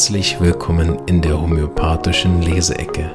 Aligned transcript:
Herzlich 0.00 0.40
willkommen 0.40 0.98
in 1.08 1.20
der 1.20 1.38
homöopathischen 1.38 2.40
Leseecke. 2.40 3.14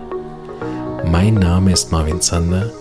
Mein 1.04 1.34
Name 1.34 1.72
ist 1.72 1.92
Marvin 1.92 2.22
Zander 2.22 2.72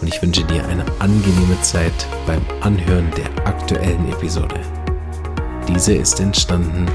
und 0.00 0.08
ich 0.08 0.22
wünsche 0.22 0.44
dir 0.44 0.66
eine 0.66 0.82
angenehme 0.98 1.60
Zeit 1.60 1.92
beim 2.26 2.40
Anhören 2.62 3.10
der 3.18 3.46
aktuellen 3.46 4.10
Episode. 4.10 4.58
Diese 5.68 5.92
ist 5.92 6.20
entstanden 6.20 6.86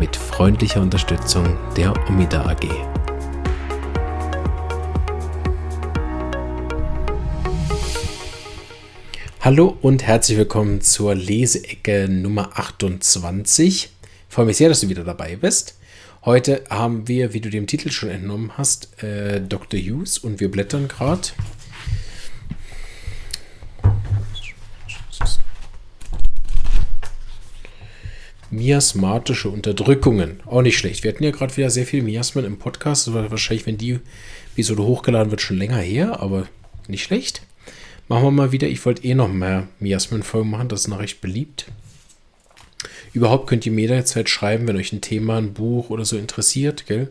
mit 0.00 0.16
freundlicher 0.16 0.82
Unterstützung 0.82 1.56
der 1.76 1.94
Omida 2.08 2.44
AG. 2.46 2.66
Hallo 9.40 9.76
und 9.82 10.02
herzlich 10.02 10.36
willkommen 10.36 10.80
zur 10.80 11.14
Leseecke 11.14 12.08
Nummer 12.08 12.58
28. 12.58 13.84
Ich 14.28 14.34
freue 14.34 14.46
mich 14.46 14.56
sehr, 14.56 14.68
dass 14.68 14.80
du 14.80 14.88
wieder 14.88 15.04
dabei 15.04 15.36
bist. 15.36 15.77
Heute 16.28 16.62
haben 16.68 17.08
wir, 17.08 17.32
wie 17.32 17.40
du 17.40 17.48
dem 17.48 17.66
Titel 17.66 17.90
schon 17.90 18.10
entnommen 18.10 18.58
hast, 18.58 19.02
äh, 19.02 19.40
Dr. 19.40 19.80
Hughes 19.80 20.18
und 20.18 20.40
wir 20.40 20.50
blättern 20.50 20.86
gerade. 20.86 21.28
Miasmatische 28.50 29.48
Unterdrückungen. 29.48 30.40
Auch 30.44 30.60
nicht 30.60 30.76
schlecht. 30.76 31.02
Wir 31.02 31.12
hatten 31.12 31.24
ja 31.24 31.30
gerade 31.30 31.56
wieder 31.56 31.70
sehr 31.70 31.86
viel 31.86 32.02
Miasmen 32.02 32.44
im 32.44 32.58
Podcast. 32.58 33.10
Wahrscheinlich, 33.14 33.64
wenn 33.64 33.78
die 33.78 33.98
Episode 34.52 34.82
hochgeladen 34.82 35.30
wird, 35.30 35.40
schon 35.40 35.56
länger 35.56 35.78
her, 35.78 36.20
aber 36.20 36.46
nicht 36.88 37.04
schlecht. 37.04 37.40
Machen 38.08 38.24
wir 38.24 38.30
mal 38.32 38.52
wieder. 38.52 38.68
Ich 38.68 38.84
wollte 38.84 39.02
eh 39.02 39.14
noch 39.14 39.32
mehr 39.32 39.66
Miasmen-Folgen 39.80 40.50
machen. 40.50 40.68
Das 40.68 40.82
ist 40.82 40.88
noch 40.88 40.98
recht 40.98 41.22
beliebt. 41.22 41.68
Überhaupt 43.12 43.46
könnt 43.46 43.66
ihr 43.66 43.72
mir 43.72 43.82
jederzeit 43.82 44.28
schreiben, 44.28 44.66
wenn 44.68 44.76
euch 44.76 44.92
ein 44.92 45.00
Thema, 45.00 45.38
ein 45.38 45.54
Buch 45.54 45.90
oder 45.90 46.04
so 46.04 46.16
interessiert, 46.16 46.86
gell? 46.86 47.08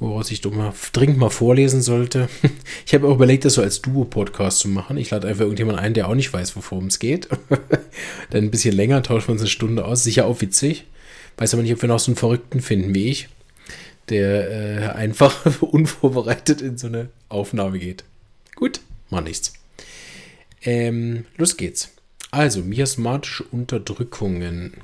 Woraus 0.00 0.30
ich 0.30 0.40
doch 0.40 0.52
mal 0.52 0.72
dringend 0.92 1.18
mal 1.18 1.30
vorlesen 1.30 1.82
sollte. 1.82 2.28
Ich 2.86 2.94
habe 2.94 3.08
auch 3.08 3.14
überlegt, 3.14 3.44
das 3.44 3.54
so 3.54 3.62
als 3.62 3.80
Duo-Podcast 3.80 4.58
zu 4.58 4.68
machen. 4.68 4.98
Ich 4.98 5.10
lade 5.10 5.26
einfach 5.26 5.42
irgendjemanden 5.42 5.82
ein, 5.82 5.94
der 5.94 6.08
auch 6.08 6.14
nicht 6.14 6.32
weiß, 6.32 6.54
worum 6.54 6.86
es 6.86 6.98
geht. 6.98 7.28
Dann 8.30 8.44
ein 8.44 8.50
bisschen 8.50 8.74
länger, 8.74 9.02
tauschen 9.02 9.28
wir 9.28 9.32
uns 9.32 9.42
eine 9.42 9.48
Stunde 9.48 9.84
aus. 9.84 10.04
Sicher 10.04 10.26
auch 10.26 10.40
witzig. 10.40 10.84
Weiß 11.36 11.54
aber 11.54 11.62
nicht, 11.62 11.72
ob 11.72 11.82
wir 11.82 11.88
noch 11.88 11.98
so 11.98 12.10
einen 12.10 12.16
Verrückten 12.16 12.60
finden 12.60 12.94
wie 12.94 13.08
ich, 13.08 13.28
der 14.08 14.50
äh, 14.50 14.88
einfach 14.90 15.46
unvorbereitet 15.62 16.60
in 16.60 16.78
so 16.78 16.86
eine 16.88 17.08
Aufnahme 17.28 17.78
geht. 17.78 18.04
Gut, 18.54 18.80
mal 19.10 19.22
nichts. 19.22 19.54
Ähm, 20.62 21.24
los 21.36 21.56
geht's. 21.56 21.90
Also, 22.30 22.60
miasmatische 22.60 23.44
Unterdrückungen. 23.44 24.74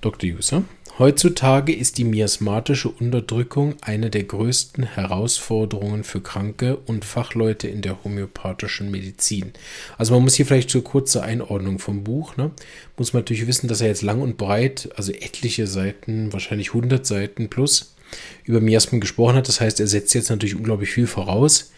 Dr. 0.00 0.30
User. 0.30 0.64
Heutzutage 0.96 1.74
ist 1.74 1.98
die 1.98 2.04
miasmatische 2.04 2.88
Unterdrückung 2.88 3.74
eine 3.80 4.10
der 4.10 4.22
größten 4.22 4.84
Herausforderungen 4.84 6.04
für 6.04 6.20
Kranke 6.20 6.76
und 6.76 7.04
Fachleute 7.04 7.66
in 7.66 7.82
der 7.82 8.04
homöopathischen 8.04 8.92
Medizin. 8.92 9.54
Also 9.98 10.14
man 10.14 10.22
muss 10.22 10.34
hier 10.34 10.46
vielleicht 10.46 10.70
zur 10.70 10.84
kurze 10.84 11.24
Einordnung 11.24 11.80
vom 11.80 12.04
Buch, 12.04 12.36
ne? 12.36 12.52
muss 12.96 13.12
man 13.12 13.22
natürlich 13.22 13.48
wissen, 13.48 13.66
dass 13.66 13.80
er 13.80 13.88
jetzt 13.88 14.02
lang 14.02 14.20
und 14.20 14.36
breit, 14.36 14.88
also 14.94 15.10
etliche 15.10 15.66
Seiten, 15.66 16.32
wahrscheinlich 16.32 16.68
100 16.68 17.04
Seiten 17.04 17.50
plus, 17.50 17.96
über 18.44 18.60
Miasmen 18.60 19.00
gesprochen 19.00 19.34
hat. 19.34 19.48
Das 19.48 19.60
heißt, 19.60 19.80
er 19.80 19.88
setzt 19.88 20.14
jetzt 20.14 20.30
natürlich 20.30 20.54
unglaublich 20.54 20.90
viel 20.90 21.08
voraus. 21.08 21.72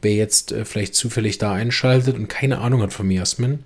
Wer 0.00 0.14
jetzt 0.14 0.50
äh, 0.50 0.64
vielleicht 0.64 0.94
zufällig 0.94 1.36
da 1.36 1.52
einschaltet 1.52 2.16
und 2.16 2.28
keine 2.28 2.58
Ahnung 2.58 2.80
hat 2.80 2.94
von 2.94 3.06
Miasmen, 3.06 3.64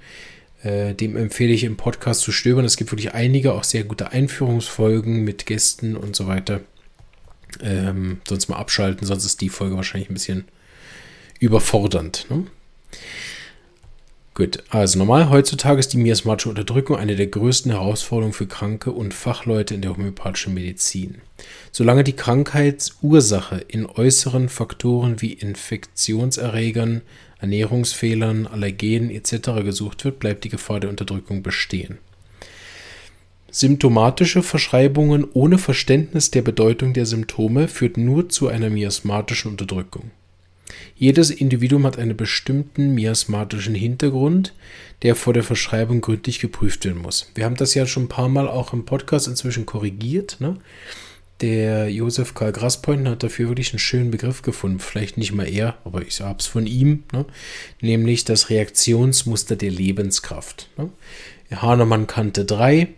äh, 0.67 0.95
dem 0.95 1.17
empfehle 1.17 1.53
ich 1.53 1.63
im 1.63 1.77
Podcast 1.77 2.23
zu 2.23 2.33
stöbern. 2.33 2.65
Es 2.65 2.77
gibt 2.77 2.91
wirklich 2.91 3.15
einige 3.15 3.53
auch 3.53 3.63
sehr 3.63 3.85
gute 3.85 4.11
Einführungsfolgen 4.11 5.23
mit 5.23 5.47
Gästen 5.47 5.97
und 5.97 6.17
so 6.17 6.27
weiter. 6.27 6.61
Ähm, 7.63 8.21
sonst 8.27 8.49
mal 8.49 8.57
abschalten, 8.57 9.07
sonst 9.07 9.25
ist 9.25 9.41
die 9.41 9.49
Folge 9.49 9.77
wahrscheinlich 9.77 10.11
ein 10.11 10.15
bisschen 10.15 10.45
überfordernd. 11.39 12.27
Ne? 12.31 12.47
Gut, 14.35 14.65
also 14.69 14.99
normal 14.99 15.31
heutzutage 15.31 15.79
ist 15.79 15.93
die 15.93 15.99
miasmatische 15.99 16.49
Unterdrückung 16.49 16.97
eine 16.97 17.15
der 17.15 17.29
größten 17.29 17.71
Herausforderungen 17.71 18.35
für 18.35 18.47
Kranke 18.47 18.91
und 18.91 19.15
Fachleute 19.15 19.75
in 19.75 19.83
der 19.83 19.93
homöopathischen 19.93 20.53
Medizin. 20.53 21.23
Solange 21.71 22.03
die 22.03 22.17
Krankheitsursache 22.17 23.65
in 23.69 23.87
äußeren 23.87 24.49
Faktoren 24.49 25.23
wie 25.23 25.33
Infektionserregern, 25.33 27.03
Ernährungsfehlern, 27.39 28.47
Allergenen 28.47 29.11
etc. 29.11 29.63
gesucht 29.65 30.05
wird, 30.05 30.19
bleibt 30.19 30.45
die 30.45 30.49
Gefahr 30.49 30.81
der 30.81 30.91
Unterdrückung 30.91 31.43
bestehen. 31.43 31.99
Symptomatische 33.51 34.43
Verschreibungen 34.43 35.27
ohne 35.33 35.59
Verständnis 35.59 36.31
der 36.31 36.43
Bedeutung 36.43 36.93
der 36.93 37.07
Symptome 37.07 37.69
führt 37.69 37.97
nur 37.97 38.29
zu 38.29 38.49
einer 38.49 38.69
miasmatischen 38.69 39.53
Unterdrückung. 39.53 40.11
Jedes 40.97 41.31
Individuum 41.31 41.87
hat 41.87 41.99
einen 41.99 42.17
bestimmten 42.17 42.95
miasmatischen 42.95 43.75
Hintergrund, 43.75 44.55
der 45.03 45.15
vor 45.15 45.33
der 45.33 45.43
Verschreibung 45.43 46.01
gründlich 46.01 46.41
geprüft 46.41 46.85
werden 46.85 47.01
muss. 47.01 47.31
Wir 47.35 47.45
haben 47.45 47.55
das 47.55 47.75
ja 47.75 47.87
schon 47.87 48.05
ein 48.05 48.09
paar 48.09 48.29
Mal 48.29 48.49
auch 48.49 48.73
im 48.73 48.85
Podcast 48.85 49.29
inzwischen 49.29 49.67
korrigiert. 49.67 50.37
Ne? 50.41 50.57
Der 51.43 51.91
Josef 51.91 52.33
Karl 52.33 52.53
Graspoint 52.53 53.07
hat 53.07 53.23
dafür 53.23 53.49
wirklich 53.49 53.73
einen 53.73 53.79
schönen 53.79 54.11
Begriff 54.11 54.41
gefunden. 54.41 54.79
Vielleicht 54.79 55.19
nicht 55.19 55.33
mal 55.33 55.49
er, 55.49 55.77
aber 55.85 56.03
ich 56.03 56.21
habe 56.21 56.39
es 56.39 56.47
von 56.47 56.67
ihm. 56.67 57.05
Ne? 57.13 57.27
Nämlich 57.83 58.25
das 58.25 58.49
Reaktionsmuster 58.49 59.57
der 59.57 59.71
Lebenskraft. 59.71 60.71
Ne? 60.79 60.91
Hahnemann 61.55 62.07
kannte 62.07 62.47
drei. 62.47 62.89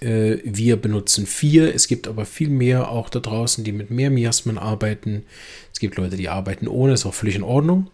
Äh, 0.00 0.38
wir 0.44 0.76
benutzen 0.76 1.26
vier. 1.26 1.74
Es 1.74 1.88
gibt 1.88 2.08
aber 2.08 2.24
viel 2.24 2.48
mehr 2.48 2.90
auch 2.90 3.10
da 3.10 3.20
draußen, 3.20 3.64
die 3.64 3.72
mit 3.72 3.90
mehr 3.90 4.10
Miasmen 4.10 4.56
arbeiten. 4.56 5.24
Es 5.72 5.78
gibt 5.78 5.96
Leute, 5.96 6.16
die 6.16 6.30
arbeiten 6.30 6.68
ohne, 6.68 6.94
ist 6.94 7.04
auch 7.04 7.14
völlig 7.14 7.36
in 7.36 7.42
Ordnung. 7.42 7.90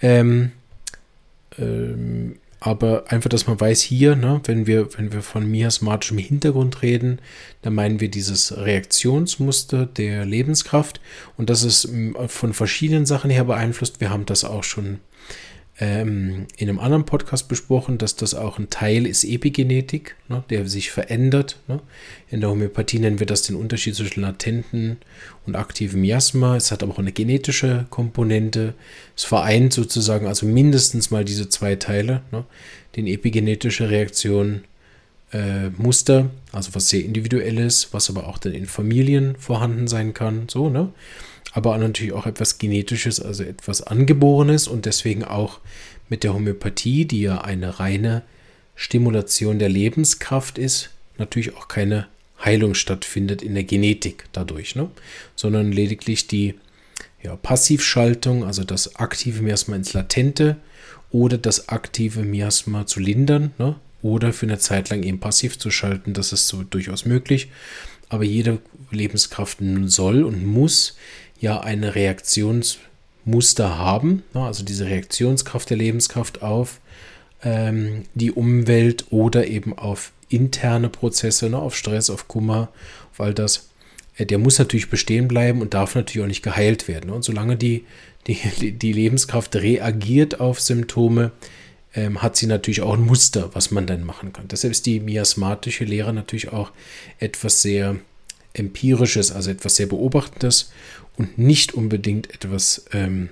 Ähm, 0.00 0.52
ähm, 1.58 2.36
aber 2.60 3.04
einfach, 3.08 3.30
dass 3.30 3.46
man 3.46 3.58
weiß, 3.58 3.80
hier, 3.80 4.16
ne, 4.16 4.42
wenn, 4.44 4.66
wir, 4.66 4.96
wenn 4.98 5.12
wir 5.12 5.22
von 5.22 5.50
miasmatischem 5.50 6.18
Hintergrund 6.18 6.82
reden, 6.82 7.18
dann 7.62 7.74
meinen 7.74 8.00
wir 8.00 8.10
dieses 8.10 8.56
Reaktionsmuster 8.56 9.86
der 9.86 10.26
Lebenskraft. 10.26 11.00
Und 11.38 11.48
das 11.48 11.62
ist 11.62 11.88
von 12.28 12.52
verschiedenen 12.52 13.06
Sachen 13.06 13.30
her 13.30 13.44
beeinflusst. 13.44 14.00
Wir 14.00 14.10
haben 14.10 14.26
das 14.26 14.44
auch 14.44 14.62
schon 14.62 15.00
ähm, 15.80 16.46
in 16.58 16.68
einem 16.68 16.78
anderen 16.78 17.06
Podcast 17.06 17.48
besprochen, 17.48 17.96
dass 17.96 18.14
das 18.14 18.34
auch 18.34 18.58
ein 18.58 18.68
Teil 18.68 19.06
ist 19.06 19.24
Epigenetik, 19.24 20.14
ne, 20.28 20.44
der 20.50 20.68
sich 20.68 20.90
verändert. 20.90 21.58
Ne. 21.68 21.80
In 22.30 22.42
der 22.42 22.50
Homöopathie 22.50 22.98
nennen 22.98 23.18
wir 23.18 23.26
das 23.26 23.42
den 23.42 23.56
Unterschied 23.56 23.96
zwischen 23.96 24.20
latenten 24.20 24.98
und 25.46 25.56
aktivem 25.56 26.02
Miasma. 26.02 26.56
Es 26.56 26.70
hat 26.70 26.82
aber 26.82 26.92
auch 26.92 26.98
eine 26.98 27.12
genetische 27.12 27.86
Komponente. 27.88 28.74
Es 29.16 29.24
vereint 29.24 29.72
sozusagen 29.72 30.26
also 30.26 30.44
mindestens 30.44 31.10
mal 31.10 31.24
diese 31.24 31.48
zwei 31.48 31.76
Teile, 31.76 32.20
ne, 32.30 32.44
den 32.96 33.06
epigenetische 33.06 33.88
Reaktion 33.88 34.64
äh, 35.32 35.70
Muster, 35.78 36.28
also 36.52 36.74
was 36.74 36.90
sehr 36.90 37.04
individuell 37.04 37.58
ist, 37.58 37.94
was 37.94 38.10
aber 38.10 38.26
auch 38.28 38.36
dann 38.36 38.52
in 38.52 38.66
Familien 38.66 39.34
vorhanden 39.36 39.88
sein 39.88 40.12
kann, 40.12 40.48
so, 40.48 40.68
ne? 40.68 40.92
Aber 41.52 41.76
natürlich 41.78 42.12
auch 42.12 42.26
etwas 42.26 42.58
Genetisches, 42.58 43.20
also 43.20 43.42
etwas 43.42 43.82
Angeborenes 43.82 44.68
und 44.68 44.86
deswegen 44.86 45.24
auch 45.24 45.60
mit 46.08 46.24
der 46.24 46.34
Homöopathie, 46.34 47.04
die 47.04 47.22
ja 47.22 47.40
eine 47.40 47.80
reine 47.80 48.22
Stimulation 48.74 49.58
der 49.58 49.68
Lebenskraft 49.68 50.58
ist, 50.58 50.90
natürlich 51.18 51.54
auch 51.56 51.68
keine 51.68 52.06
Heilung 52.44 52.74
stattfindet 52.74 53.42
in 53.42 53.54
der 53.54 53.64
Genetik 53.64 54.24
dadurch, 54.32 54.74
ne? 54.74 54.90
sondern 55.36 55.72
lediglich 55.72 56.26
die 56.26 56.54
ja, 57.22 57.36
Passivschaltung, 57.36 58.44
also 58.44 58.64
das 58.64 58.96
aktive 58.96 59.42
Miasma 59.42 59.76
ins 59.76 59.92
Latente 59.92 60.56
oder 61.10 61.36
das 61.36 61.68
aktive 61.68 62.22
Miasma 62.22 62.86
zu 62.86 63.00
lindern 63.00 63.52
ne? 63.58 63.76
oder 64.02 64.32
für 64.32 64.46
eine 64.46 64.58
Zeit 64.58 64.88
lang 64.88 65.02
eben 65.02 65.20
passiv 65.20 65.58
zu 65.58 65.70
schalten, 65.70 66.14
das 66.14 66.32
ist 66.32 66.48
so 66.48 66.62
durchaus 66.62 67.04
möglich. 67.04 67.50
Aber 68.08 68.24
jede 68.24 68.58
Lebenskraft 68.90 69.58
soll 69.84 70.24
und 70.24 70.44
muss 70.44 70.96
ja 71.40 71.60
eine 71.60 71.94
Reaktionsmuster 71.94 73.78
haben, 73.78 74.22
ne, 74.34 74.44
also 74.44 74.64
diese 74.64 74.86
Reaktionskraft 74.86 75.70
der 75.70 75.76
Lebenskraft 75.76 76.42
auf 76.42 76.80
ähm, 77.42 78.04
die 78.14 78.30
Umwelt 78.30 79.06
oder 79.10 79.46
eben 79.46 79.76
auf 79.76 80.12
interne 80.28 80.88
Prozesse, 80.88 81.50
ne, 81.50 81.58
auf 81.58 81.76
Stress, 81.76 82.10
auf 82.10 82.28
Kummer, 82.28 82.68
weil 83.16 83.34
das, 83.34 83.70
äh, 84.16 84.26
der 84.26 84.38
muss 84.38 84.58
natürlich 84.58 84.90
bestehen 84.90 85.28
bleiben 85.28 85.60
und 85.60 85.74
darf 85.74 85.94
natürlich 85.94 86.22
auch 86.22 86.28
nicht 86.28 86.42
geheilt 86.42 86.88
werden. 86.88 87.10
Ne? 87.10 87.16
Und 87.16 87.24
solange 87.24 87.56
die, 87.56 87.84
die, 88.26 88.72
die 88.72 88.92
Lebenskraft 88.92 89.56
reagiert 89.56 90.40
auf 90.40 90.60
Symptome, 90.60 91.32
ähm, 91.94 92.22
hat 92.22 92.36
sie 92.36 92.46
natürlich 92.46 92.82
auch 92.82 92.94
ein 92.94 93.04
Muster, 93.04 93.50
was 93.54 93.70
man 93.70 93.86
dann 93.86 94.04
machen 94.04 94.32
kann. 94.32 94.46
Deshalb 94.48 94.72
ist 94.72 94.86
die 94.86 95.00
miasmatische 95.00 95.84
Lehre 95.84 96.12
natürlich 96.12 96.52
auch 96.52 96.70
etwas 97.18 97.62
sehr 97.62 97.96
Empirisches, 98.52 99.32
also 99.32 99.50
etwas 99.50 99.76
sehr 99.76 99.86
Beobachtendes 99.86 100.72
und 101.16 101.38
nicht 101.38 101.74
unbedingt 101.74 102.32
etwas, 102.34 102.84
ähm, 102.92 103.30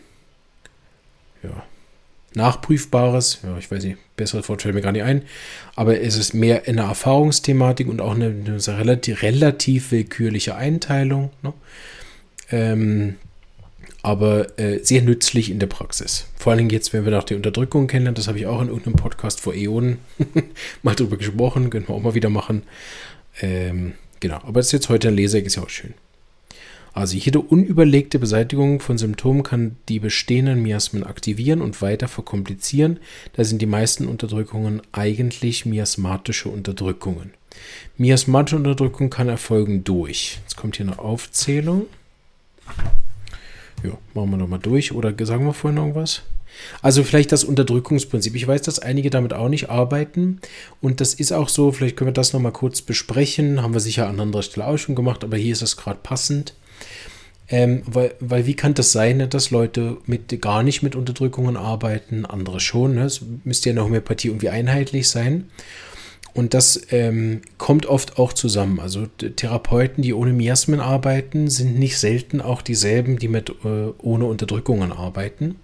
ja, 1.43 1.65
nachprüfbares, 2.35 3.41
ja, 3.43 3.57
ich 3.59 3.71
weiß 3.71 3.85
nicht, 3.85 3.99
besseres 4.17 4.49
Wort 4.49 4.63
fällt 4.63 4.75
mir 4.75 4.81
gar 4.81 4.93
nicht 4.93 5.03
ein, 5.03 5.23
aber 5.75 6.01
es 6.01 6.17
ist 6.17 6.35
mehr 6.35 6.65
eine 6.67 6.83
Erfahrungsthematik 6.83 7.89
und 7.89 8.01
auch 8.01 8.15
eine, 8.15 8.27
eine 8.27 8.79
relativ, 8.79 9.23
relativ 9.23 9.91
willkürliche 9.91 10.55
Einteilung. 10.55 11.31
Ne? 11.43 11.53
Ähm, 12.51 13.17
aber 14.03 14.59
äh, 14.59 14.79
sehr 14.83 15.03
nützlich 15.03 15.51
in 15.51 15.59
der 15.59 15.67
Praxis. 15.67 16.27
Vor 16.37 16.53
allen 16.53 16.59
Dingen 16.59 16.71
jetzt, 16.71 16.93
wenn 16.93 17.05
wir 17.05 17.11
nach 17.11 17.25
der 17.25 17.37
Unterdrückung 17.37 17.89
kennenlernen, 17.89 18.15
das 18.15 18.29
habe 18.29 18.39
ich 18.39 18.47
auch 18.47 18.61
in 18.63 18.69
irgendeinem 18.69 18.97
Podcast 18.97 19.41
vor 19.41 19.55
Äonen 19.55 19.99
mal 20.83 20.95
drüber 20.95 21.17
gesprochen, 21.17 21.71
können 21.71 21.89
wir 21.89 21.95
auch 21.95 22.03
mal 22.03 22.15
wieder 22.15 22.31
machen. 22.31 22.63
Ähm, 23.41 23.95
genau, 24.21 24.37
aber 24.37 24.55
das 24.55 24.67
ist 24.67 24.73
jetzt 24.73 24.89
heute 24.89 25.09
ein 25.09 25.15
Leser, 25.15 25.43
ist 25.43 25.57
ja 25.57 25.63
auch 25.63 25.71
schön. 25.71 25.95
Also 26.99 27.17
jede 27.17 27.41
unüberlegte 27.41 28.19
Beseitigung 28.19 28.81
von 28.81 28.99
Symptomen 28.99 29.45
kann 29.45 29.77
die 29.89 30.01
bestehenden 30.01 30.63
Miasmen 30.63 31.05
aktivieren 31.05 31.63
und 31.63 31.81
weiter 31.81 32.09
verkomplizieren. 32.09 32.99
Da 33.35 33.45
sind 33.45 33.63
die 33.63 33.67
meisten 33.67 34.07
Unterdrückungen 34.07 34.83
eigentlich 34.91 35.65
miasmatische 35.65 36.49
Unterdrückungen. 36.49 37.35
Miasmatische 37.97 38.57
Unterdrückung 38.57 39.11
kann 39.11 39.29
erfolgen 39.29 39.85
durch. 39.85 40.41
Jetzt 40.43 40.57
kommt 40.57 40.77
hier 40.77 40.87
eine 40.87 40.99
Aufzählung. 40.99 41.87
Ja, 43.85 43.97
machen 44.15 44.31
wir 44.31 44.37
nochmal 44.37 44.59
durch. 44.59 44.93
Oder 44.93 45.15
sagen 45.25 45.45
wir 45.45 45.55
vorhin 45.55 45.79
irgendwas? 45.79 46.23
Also 46.83 47.05
vielleicht 47.05 47.33
das 47.33 47.45
Unterdrückungsprinzip. 47.45 48.35
Ich 48.35 48.47
weiß, 48.47 48.63
dass 48.63 48.79
einige 48.79 49.11
damit 49.11 49.33
auch 49.33 49.49
nicht 49.49 49.71
arbeiten. 49.71 50.41
Und 50.81 51.01
das 51.01 51.15
ist 51.15 51.33
auch 51.33 51.49
so, 51.49 51.73
vielleicht 51.73 51.97
können 51.97 52.09
wir 52.09 52.15
das 52.15 52.33
nochmal 52.33 52.53
kurz 52.53 52.83
besprechen. 52.83 53.63
Haben 53.63 53.75
wir 53.75 53.81
sicher 53.81 54.09
an 54.09 54.21
anderer 54.21 54.43
Stelle 54.43 54.67
auch 54.67 54.77
schon 54.77 54.95
gemacht, 54.95 55.25
aber 55.25 55.37
hier 55.37 55.53
ist 55.53 55.63
es 55.63 55.77
gerade 55.77 56.01
passend. 56.03 56.55
Ähm, 57.51 57.83
weil, 57.87 58.15
weil 58.21 58.47
wie 58.47 58.55
kann 58.55 58.75
das 58.75 58.93
sein, 58.93 59.17
ne, 59.17 59.29
dass 59.29 59.51
Leute 59.51 59.97
mit, 60.05 60.41
gar 60.43 60.63
nicht 60.63 60.83
mit 60.83 60.95
Unterdrückungen 60.95 61.57
arbeiten, 61.57 62.27
andere 62.27 62.61
schon. 62.61 62.97
Ne? 62.97 63.05
Es 63.05 63.23
müsste 63.45 63.69
ja 63.69 63.71
in 63.71 63.77
der 63.77 63.85
Homöopathie 63.87 64.29
irgendwie 64.29 64.51
einheitlich 64.51 65.09
sein. 65.09 65.49
Und 66.35 66.55
das 66.55 66.81
ähm, 66.91 67.41
kommt 67.57 67.87
oft 67.87 68.19
auch 68.19 68.33
zusammen. 68.33 68.81
Also 68.81 69.07
Therapeuten, 69.07 70.03
die 70.03 70.13
ohne 70.13 70.33
Miasmen 70.33 70.79
arbeiten, 70.79 71.49
sind 71.49 71.79
nicht 71.79 71.99
selten 71.99 72.41
auch 72.41 72.63
dieselben, 72.63 73.19
die 73.19 73.29
mit 73.29 73.51
äh, 73.65 73.93
ohne 73.99 74.27
Unterdrückungen 74.27 74.93
arbeiten. 74.93 75.57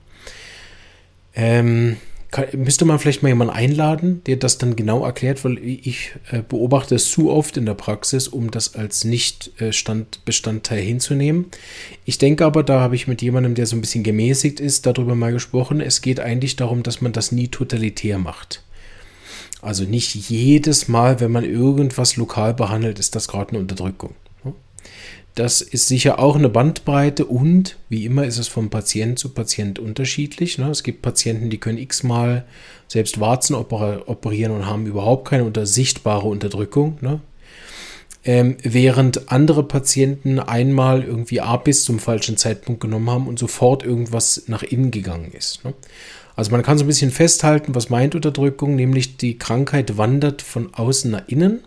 Ähm, 1.35 1.97
kann, 2.35 2.47
müsste 2.57 2.85
man 2.85 2.99
vielleicht 2.99 3.23
mal 3.23 3.29
jemanden 3.29 3.55
einladen, 3.55 4.23
der 4.27 4.37
das 4.37 4.59
dann 4.59 4.75
genau 4.75 5.05
erklärt, 5.05 5.45
weil 5.45 5.57
ich 5.59 6.17
äh, 6.33 6.43
beobachte 6.43 6.97
es 6.97 7.09
zu 7.11 7.31
oft 7.31 7.57
in 7.57 7.65
der 7.65 7.75
Praxis, 7.75 8.27
um 8.27 8.51
das 8.51 8.75
als 8.75 9.05
Nicht-Bestandteil 9.05 10.81
hinzunehmen. 10.81 11.47
Ich 12.05 12.19
denke 12.19 12.45
aber, 12.45 12.65
da 12.65 12.81
habe 12.81 12.97
ich 12.97 13.07
mit 13.07 13.23
jemandem, 13.23 13.55
der 13.55 13.67
so 13.67 13.77
ein 13.77 13.81
bisschen 13.81 14.03
gemäßigt 14.03 14.59
ist, 14.59 14.85
darüber 14.85 15.15
mal 15.15 15.33
gesprochen. 15.33 15.81
Es 15.81 16.03
geht 16.03 16.19
eigentlich 16.19 16.57
darum, 16.57 16.83
dass 16.83 17.01
man 17.01 17.13
das 17.13 17.31
nie 17.31 17.49
totalitär 17.49 18.19
macht. 18.19 18.65
Also 19.63 19.85
nicht 19.85 20.15
jedes 20.15 20.89
Mal, 20.89 21.21
wenn 21.21 21.31
man 21.31 21.45
irgendwas 21.45 22.17
lokal 22.17 22.53
behandelt, 22.53 22.99
ist 22.99 23.15
das 23.15 23.29
gerade 23.29 23.51
eine 23.51 23.61
Unterdrückung. 23.61 24.15
Das 25.35 25.61
ist 25.63 25.89
sicher 25.89 26.21
auch 26.21 26.37
eine 26.37 26.49
Bandbreite 26.49 27.25
und 27.25 27.77
wie 27.89 28.05
immer 28.05 28.25
ist 28.25 28.39
es 28.39 28.47
von 28.47 28.71
Patient 28.71 29.19
zu 29.19 29.31
Patient 29.31 29.81
unterschiedlich. 29.81 30.59
Ne? 30.59 30.71
Es 30.71 30.85
gibt 30.85 31.03
Patienten, 31.03 31.51
die 31.51 31.59
können 31.59 31.79
x-mal 31.79 32.45
selbst 32.87 33.19
Warzen 33.19 33.57
operieren 33.57 34.53
und 34.53 34.67
haben 34.67 34.87
überhaupt 34.87 35.29
keine 35.29 35.45
unter 35.45 35.67
sichtbare 35.67 36.29
Unterdrückung. 36.29 36.99
Ne? 37.01 37.21
Ähm, 38.25 38.57
während 38.63 39.33
andere 39.33 39.65
Patienten 39.65 40.39
einmal 40.39 41.03
irgendwie 41.03 41.41
A 41.41 41.57
bis 41.57 41.83
zum 41.83 41.99
falschen 41.99 42.37
Zeitpunkt 42.37 42.81
genommen 42.81 43.11
haben 43.11 43.27
und 43.27 43.41
sofort 43.41 43.83
irgendwas 43.83 44.45
nach 44.47 44.63
innen 44.63 44.93
gegangen 44.93 45.33
ist. 45.33 45.65
Ne? 45.65 45.75
Also 46.37 46.53
man 46.53 46.63
kann 46.63 46.79
so 46.79 46.85
ein 46.85 46.89
bisschen 46.89 47.11
festhalten, 47.11 47.75
was 47.75 47.91
meint 47.91 48.15
Unterdrückung, 48.15 48.77
nämlich 48.77 49.17
die 49.17 49.37
Krankheit 49.37 49.99
wandert 49.99 50.43
von 50.43 50.73
außen 50.75 51.11
nach 51.11 51.27
innen 51.27 51.65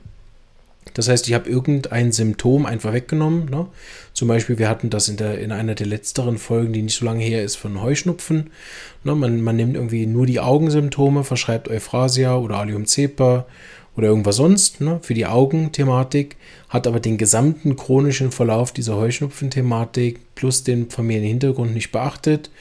das 0.93 1.09
heißt, 1.09 1.27
ich 1.27 1.33
habe 1.33 1.49
irgendein 1.49 2.11
Symptom 2.11 2.65
einfach 2.65 2.93
weggenommen. 2.93 3.49
Ne? 3.49 3.67
Zum 4.13 4.27
Beispiel, 4.27 4.57
wir 4.57 4.69
hatten 4.69 4.89
das 4.89 5.09
in, 5.09 5.17
der, 5.17 5.39
in 5.39 5.51
einer 5.51 5.75
der 5.75 5.87
letzteren 5.87 6.37
Folgen, 6.37 6.73
die 6.73 6.81
nicht 6.81 6.97
so 6.97 7.05
lange 7.05 7.23
her 7.23 7.43
ist, 7.43 7.55
von 7.55 7.81
Heuschnupfen. 7.81 8.49
Ne? 9.03 9.15
Man, 9.15 9.41
man 9.41 9.55
nimmt 9.55 9.75
irgendwie 9.75 10.05
nur 10.05 10.25
die 10.25 10.39
Augensymptome, 10.39 11.23
verschreibt 11.23 11.69
Euphrasia 11.69 12.35
oder 12.35 12.57
Alium-Cepa 12.57 13.45
oder 13.95 14.07
irgendwas 14.07 14.35
sonst 14.35 14.79
ne? 14.81 14.99
für 15.01 15.13
die 15.13 15.25
Augenthematik, 15.25 16.37
hat 16.69 16.85
aber 16.85 16.99
den 16.99 17.17
gesamten 17.17 17.75
chronischen 17.75 18.31
Verlauf 18.31 18.71
dieser 18.71 18.95
Heuschnupfen-Thematik 18.95 20.19
plus 20.35 20.63
den 20.63 20.89
Familienhintergrund 20.89 21.73
nicht 21.73 21.91
beachtet 21.91 22.51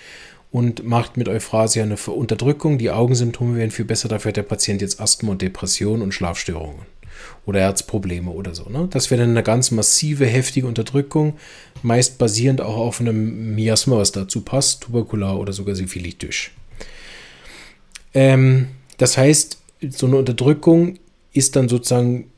und 0.51 0.87
macht 0.87 1.19
mit 1.19 1.29
Euphrasia 1.29 1.83
eine 1.83 1.97
Unterdrückung. 1.97 2.79
Die 2.79 2.91
Augensymptome 2.91 3.59
werden 3.59 3.71
viel 3.71 3.85
besser, 3.85 4.09
dafür 4.09 4.31
hat 4.31 4.39
der 4.39 4.45
Patient 4.45 4.81
jetzt 4.81 5.01
Asthma 5.01 5.33
und 5.33 5.43
Depression 5.43 6.01
und 6.01 6.13
Schlafstörungen 6.13 6.96
oder 7.45 7.61
Herzprobleme 7.61 8.31
oder 8.31 8.55
so. 8.55 8.69
Ne? 8.69 8.89
Das 8.91 9.11
wäre 9.11 9.21
dann 9.23 9.31
eine 9.31 9.43
ganz 9.43 9.71
massive, 9.71 10.27
heftige 10.27 10.67
Unterdrückung, 10.67 11.35
meist 11.83 12.19
basierend 12.19 12.61
auch 12.61 12.77
auf 12.77 13.01
einem 13.01 13.55
Miasma, 13.55 13.97
was 13.97 14.13
dazu 14.13 14.41
passt, 14.41 14.83
tuberkular 14.83 15.39
oder 15.39 15.53
sogar 15.53 15.75
syphilitisch. 15.75 16.53
Ähm, 18.15 18.69
das 18.99 19.17
heißt, 19.17 19.59
so 19.91 20.07
eine 20.07 20.17
Unterdrückung 20.17 20.99
ist 21.33 21.57
dann 21.57 21.69
sozusagen 21.69 22.31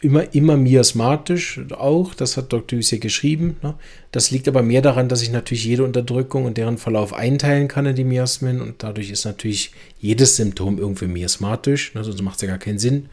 immer, 0.00 0.34
immer 0.34 0.56
miasmatisch 0.56 1.60
auch, 1.72 2.14
das 2.14 2.36
hat 2.36 2.52
Dr. 2.52 2.78
Hüsse 2.78 2.98
geschrieben. 2.98 3.56
Ne? 3.62 3.74
Das 4.12 4.30
liegt 4.30 4.46
aber 4.46 4.62
mehr 4.62 4.82
daran, 4.82 5.08
dass 5.08 5.22
ich 5.22 5.30
natürlich 5.30 5.64
jede 5.64 5.84
Unterdrückung 5.84 6.44
und 6.44 6.56
deren 6.56 6.78
Verlauf 6.78 7.12
einteilen 7.12 7.68
kann 7.68 7.86
in 7.86 7.96
die 7.96 8.04
Miasmen 8.04 8.60
und 8.60 8.82
dadurch 8.82 9.10
ist 9.10 9.24
natürlich 9.24 9.72
jedes 10.00 10.36
Symptom 10.36 10.78
irgendwie 10.78 11.06
miasmatisch, 11.06 11.94
ne? 11.94 12.04
sonst 12.04 12.22
macht 12.22 12.36
es 12.36 12.42
ja 12.42 12.48
gar 12.48 12.58
keinen 12.58 12.78
Sinn. 12.78 13.08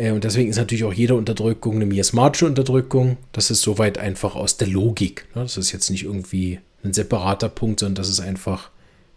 Äh, 0.00 0.12
und 0.12 0.24
deswegen 0.24 0.50
ist 0.50 0.56
natürlich 0.56 0.84
auch 0.84 0.92
jede 0.92 1.14
Unterdrückung 1.14 1.76
eine 1.76 1.86
miasmatische 1.86 2.46
Unterdrückung. 2.46 3.18
Das 3.32 3.50
ist 3.50 3.62
soweit 3.62 3.98
einfach 3.98 4.34
aus 4.34 4.56
der 4.56 4.68
Logik. 4.68 5.26
Ne? 5.34 5.42
Das 5.42 5.56
ist 5.56 5.72
jetzt 5.72 5.90
nicht 5.90 6.04
irgendwie 6.04 6.60
ein 6.82 6.92
separater 6.92 7.50
Punkt, 7.50 7.80
sondern 7.80 7.96
das 7.96 8.08
ist 8.08 8.20
einfach 8.20 8.70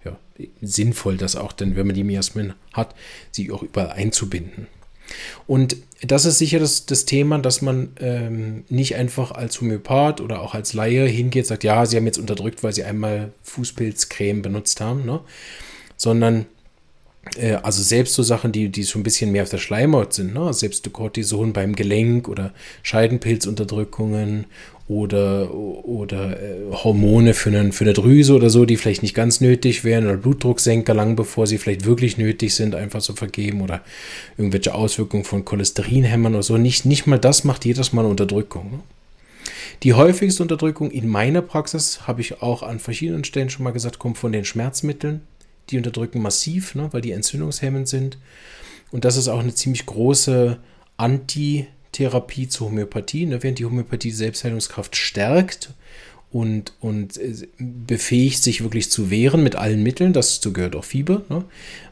ja, 0.04 0.18
sinnvoll, 0.62 1.18
dass 1.18 1.36
auch 1.36 1.54
dann, 1.54 1.76
wenn 1.76 1.88
man 1.88 1.96
die 1.96 2.04
Miasmen 2.04 2.54
hat, 2.74 2.94
sie 3.32 3.52
auch 3.52 3.64
überall 3.64 3.92
einzubinden. 3.92 4.68
Und 5.48 5.78
das 6.02 6.26
ist 6.26 6.38
sicher 6.38 6.60
das, 6.60 6.86
das 6.86 7.06
Thema, 7.06 7.38
dass 7.38 7.62
man 7.62 7.92
ähm, 8.00 8.64
nicht 8.70 8.96
einfach 8.96 9.32
als 9.32 9.60
Homöopath 9.62 10.22
oder 10.22 10.42
auch 10.42 10.54
als 10.56 10.74
Laie 10.74 11.06
hingeht 11.06 11.44
und 11.44 11.48
sagt, 11.48 11.64
ja, 11.64 11.86
sie 11.86 11.98
haben 11.98 12.06
jetzt 12.06 12.18
unterdrückt, 12.18 12.64
weil 12.64 12.74
sie 12.74 12.84
einmal 12.84 13.32
Fußpilzcreme 13.44 14.42
benutzt 14.42 14.82
haben, 14.82 15.06
ne? 15.06 15.20
sondern 15.98 16.46
äh, 17.38 17.56
also 17.62 17.82
selbst 17.82 18.14
so 18.14 18.24
Sachen, 18.24 18.52
die, 18.52 18.70
die 18.70 18.84
so 18.84 19.00
ein 19.00 19.04
bisschen 19.04 19.32
mehr 19.32 19.44
auf 19.44 19.50
der 19.50 19.58
Schleimhaut 19.58 20.14
sind, 20.14 20.34
ne? 20.34 20.54
selbst 20.54 20.92
Cortison 20.92 21.54
beim 21.54 21.76
Gelenk 21.76 22.28
oder 22.28 22.54
Scheidenpilzunterdrückungen 22.84 24.46
oder, 24.88 25.54
oder 25.54 26.42
äh, 26.42 26.56
Hormone 26.72 27.34
für, 27.34 27.50
einen, 27.50 27.72
für 27.72 27.86
eine 27.86 27.94
Drüse 27.94 28.34
oder 28.34 28.50
so, 28.50 28.66
die 28.66 28.78
vielleicht 28.78 29.02
nicht 29.02 29.16
ganz 29.16 29.40
nötig 29.42 29.84
wären 29.84 30.06
oder 30.06 30.18
Blutdrucksenker 30.18 30.94
lang 30.94 31.16
bevor 31.16 31.48
sie 31.48 31.58
vielleicht 31.58 31.86
wirklich 31.86 32.18
nötig 32.18 32.54
sind, 32.54 32.76
einfach 32.76 33.02
so 33.02 33.14
vergeben 33.14 33.62
oder 33.62 33.82
irgendwelche 34.38 34.74
Auswirkungen 34.74 35.24
von 35.24 35.46
Cholesterinhämmern 35.46 36.34
oder 36.34 36.44
so. 36.44 36.58
Nicht, 36.58 36.86
nicht 36.86 37.08
mal 37.08 37.20
das 37.20 37.44
macht 37.44 37.66
jedes 37.66 37.94
Mal 37.94 38.02
eine 38.02 38.10
Unterdrückung. 38.10 38.72
Ne? 38.72 38.80
Die 39.84 39.94
häufigste 39.94 40.44
Unterdrückung 40.44 40.92
in 40.92 41.08
meiner 41.08 41.42
Praxis, 41.42 42.08
habe 42.08 42.22
ich 42.22 42.42
auch 42.42 42.64
an 42.64 42.80
verschiedenen 42.80 43.24
Stellen 43.24 43.50
schon 43.50 43.64
mal 43.64 43.72
gesagt, 43.72 44.00
kommt 44.00 44.18
von 44.18 44.32
den 44.32 44.46
Schmerzmitteln 44.46 45.22
die 45.70 45.78
unterdrücken 45.78 46.22
massiv, 46.22 46.76
ne, 46.76 46.90
weil 46.92 47.02
die 47.02 47.12
entzündungshemmend 47.12 47.88
sind. 47.88 48.18
Und 48.92 49.06
das 49.06 49.18
ist 49.18 49.28
auch 49.28 49.40
eine 49.40 49.56
ziemlich 49.56 49.86
große 49.86 50.60
Antitherapie 50.98 52.48
zur 52.48 52.68
Homöopathie, 52.68 53.26
ne, 53.26 53.42
während 53.42 53.60
die 53.60 53.66
Homöopathie 53.66 54.10
die 54.10 54.16
Selbstheilungskraft 54.16 54.96
stärkt 54.96 55.74
und, 56.32 56.74
und 56.80 57.18
äh, 57.18 57.48
befähigt, 57.58 58.44
sich 58.44 58.64
wirklich 58.64 58.90
zu 58.90 59.10
wehren 59.12 59.44
mit 59.44 59.56
allen 59.56 59.84
Mitteln, 59.84 60.14
dazu 60.14 60.52
gehört 60.52 60.76
auch 60.76 60.84
Fieber, 60.84 61.22
ne, 61.30 61.46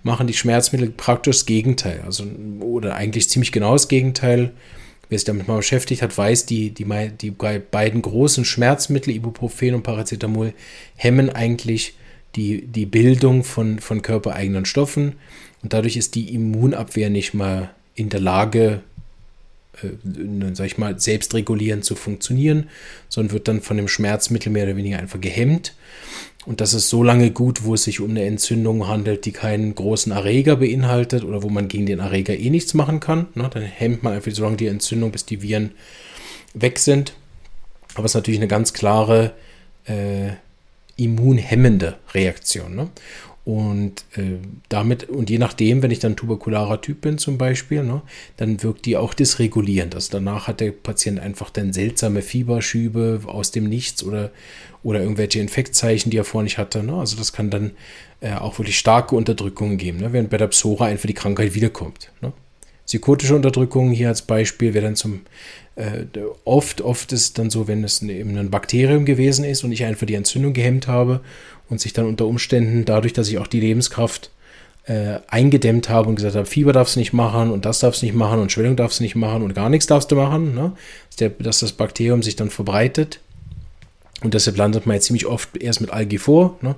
machen 0.03 0.27
die 0.27 0.33
Schmerzmittel 0.33 0.89
praktisch 0.89 1.37
das 1.37 1.45
Gegenteil. 1.45 2.01
Also, 2.05 2.25
oder 2.59 2.95
eigentlich 2.95 3.29
ziemlich 3.29 3.51
genau 3.51 3.73
das 3.73 3.87
Gegenteil. 3.87 4.51
Wer 5.09 5.19
sich 5.19 5.25
damit 5.25 5.47
mal 5.47 5.57
beschäftigt 5.57 6.01
hat, 6.01 6.17
weiß, 6.17 6.45
die, 6.45 6.71
die, 6.71 6.85
die 7.21 7.31
beiden 7.31 8.01
großen 8.01 8.45
Schmerzmittel, 8.45 9.13
Ibuprofen 9.13 9.75
und 9.75 9.83
Paracetamol, 9.83 10.53
hemmen 10.95 11.29
eigentlich 11.29 11.95
die, 12.35 12.65
die 12.65 12.85
Bildung 12.85 13.43
von, 13.43 13.79
von 13.79 14.01
körpereigenen 14.01 14.65
Stoffen 14.65 15.15
und 15.63 15.73
dadurch 15.73 15.97
ist 15.97 16.15
die 16.15 16.33
Immunabwehr 16.33 17.09
nicht 17.09 17.33
mal 17.33 17.71
in 17.95 18.09
der 18.09 18.19
Lage, 18.19 18.81
äh, 19.81 20.53
sag 20.53 20.65
ich 20.65 20.77
mal, 20.77 20.99
selbstregulierend 20.99 21.85
zu 21.85 21.95
funktionieren, 21.95 22.69
sondern 23.09 23.33
wird 23.33 23.47
dann 23.47 23.61
von 23.61 23.77
dem 23.77 23.87
Schmerzmittel 23.87 24.51
mehr 24.51 24.63
oder 24.63 24.77
weniger 24.77 24.99
einfach 24.99 25.21
gehemmt. 25.21 25.75
Und 26.45 26.59
das 26.59 26.73
ist 26.73 26.89
so 26.89 27.03
lange 27.03 27.29
gut, 27.29 27.63
wo 27.65 27.75
es 27.75 27.83
sich 27.83 27.99
um 27.99 28.09
eine 28.09 28.25
Entzündung 28.25 28.87
handelt, 28.87 29.25
die 29.25 29.31
keinen 29.31 29.75
großen 29.75 30.11
Erreger 30.11 30.55
beinhaltet 30.55 31.23
oder 31.23 31.43
wo 31.43 31.49
man 31.49 31.67
gegen 31.67 31.85
den 31.85 31.99
Erreger 31.99 32.35
eh 32.35 32.49
nichts 32.49 32.73
machen 32.73 32.99
kann. 32.99 33.27
Ne? 33.35 33.47
Dann 33.53 33.61
hemmt 33.61 34.01
man 34.01 34.13
einfach 34.13 34.31
so 34.31 34.43
lange 34.43 34.57
die 34.57 34.65
Entzündung, 34.65 35.11
bis 35.11 35.25
die 35.25 35.43
Viren 35.43 35.71
weg 36.55 36.79
sind. 36.79 37.13
Aber 37.93 38.05
es 38.05 38.11
ist 38.11 38.15
natürlich 38.15 38.39
eine 38.39 38.47
ganz 38.47 38.73
klare 38.73 39.33
äh, 39.85 40.31
immunhemmende 41.03 41.97
Reaktion. 42.13 42.75
Ne? 42.75 42.89
Und 43.43 44.05
äh, 44.17 44.37
damit, 44.69 45.09
und 45.09 45.31
je 45.31 45.39
nachdem, 45.39 45.81
wenn 45.81 45.89
ich 45.89 45.97
dann 45.97 46.15
tuberkularer 46.15 46.79
Typ 46.79 47.01
bin 47.01 47.17
zum 47.17 47.39
Beispiel, 47.39 47.83
ne, 47.83 48.03
dann 48.37 48.61
wirkt 48.61 48.85
die 48.85 48.97
auch 48.97 49.15
dysregulierend. 49.15 49.95
Also 49.95 50.09
danach 50.11 50.47
hat 50.47 50.59
der 50.59 50.71
Patient 50.71 51.19
einfach 51.19 51.49
dann 51.49 51.73
seltsame 51.73 52.21
Fieberschübe 52.21 53.21
aus 53.25 53.49
dem 53.49 53.67
Nichts 53.67 54.03
oder, 54.03 54.31
oder 54.83 55.01
irgendwelche 55.01 55.39
Infektzeichen, 55.39 56.11
die 56.11 56.17
er 56.17 56.23
vorher 56.23 56.43
nicht 56.43 56.59
hatte. 56.59 56.83
Ne? 56.83 56.93
Also 56.93 57.17
das 57.17 57.33
kann 57.33 57.49
dann 57.49 57.71
äh, 58.19 58.35
auch 58.35 58.59
wirklich 58.59 58.77
starke 58.77 59.15
Unterdrückungen 59.15 59.77
geben, 59.77 59.97
ne? 59.97 60.13
während 60.13 60.29
bei 60.29 60.37
der 60.37 60.47
Psora 60.47 60.85
einfach 60.85 61.07
die 61.07 61.15
Krankheit 61.15 61.55
wiederkommt. 61.55 62.11
Ne? 62.21 62.33
Psychotische 62.85 63.35
Unterdrückung 63.35 63.91
hier 63.91 64.09
als 64.09 64.21
Beispiel 64.21 64.73
wäre 64.73 64.85
dann 64.85 64.95
zum 64.95 65.21
äh, 65.75 66.05
oft, 66.43 66.81
oft 66.81 67.11
ist 67.13 67.37
dann 67.37 67.49
so, 67.49 67.67
wenn 67.67 67.83
es 67.83 68.01
eben 68.01 68.37
ein 68.37 68.49
Bakterium 68.49 69.05
gewesen 69.05 69.45
ist 69.45 69.63
und 69.63 69.71
ich 69.71 69.85
einfach 69.85 70.05
die 70.05 70.15
Entzündung 70.15 70.53
gehemmt 70.53 70.87
habe 70.87 71.21
und 71.69 71.79
sich 71.79 71.93
dann 71.93 72.05
unter 72.05 72.25
Umständen 72.25 72.85
dadurch, 72.85 73.13
dass 73.13 73.29
ich 73.29 73.37
auch 73.37 73.47
die 73.47 73.61
Lebenskraft 73.61 74.31
äh, 74.85 75.19
eingedämmt 75.27 75.89
habe 75.89 76.09
und 76.09 76.15
gesagt 76.15 76.35
habe, 76.35 76.45
Fieber 76.45 76.73
darfst 76.73 76.95
du 76.95 76.99
nicht 76.99 77.13
machen 77.13 77.51
und 77.51 77.65
das 77.65 77.79
darfst 77.79 78.01
du 78.01 78.05
nicht 78.05 78.15
machen 78.15 78.39
und 78.39 78.51
Schwellung 78.51 78.75
darfst 78.75 78.99
du 78.99 79.03
nicht 79.03 79.15
machen 79.15 79.43
und 79.43 79.53
gar 79.53 79.69
nichts 79.69 79.87
darfst 79.87 80.11
du 80.11 80.15
machen, 80.15 80.53
ne? 80.55 80.73
dass, 81.09 81.15
der, 81.17 81.29
dass 81.29 81.59
das 81.59 81.71
Bakterium 81.71 82.23
sich 82.23 82.35
dann 82.35 82.49
verbreitet. 82.49 83.19
Und 84.23 84.33
deshalb 84.33 84.57
landet 84.57 84.85
man 84.85 84.95
jetzt 84.95 85.05
ziemlich 85.05 85.25
oft 85.25 85.57
erst 85.57 85.81
mit 85.81 85.91
Algi 85.91 86.17
vor. 86.17 86.57
Ne? 86.61 86.75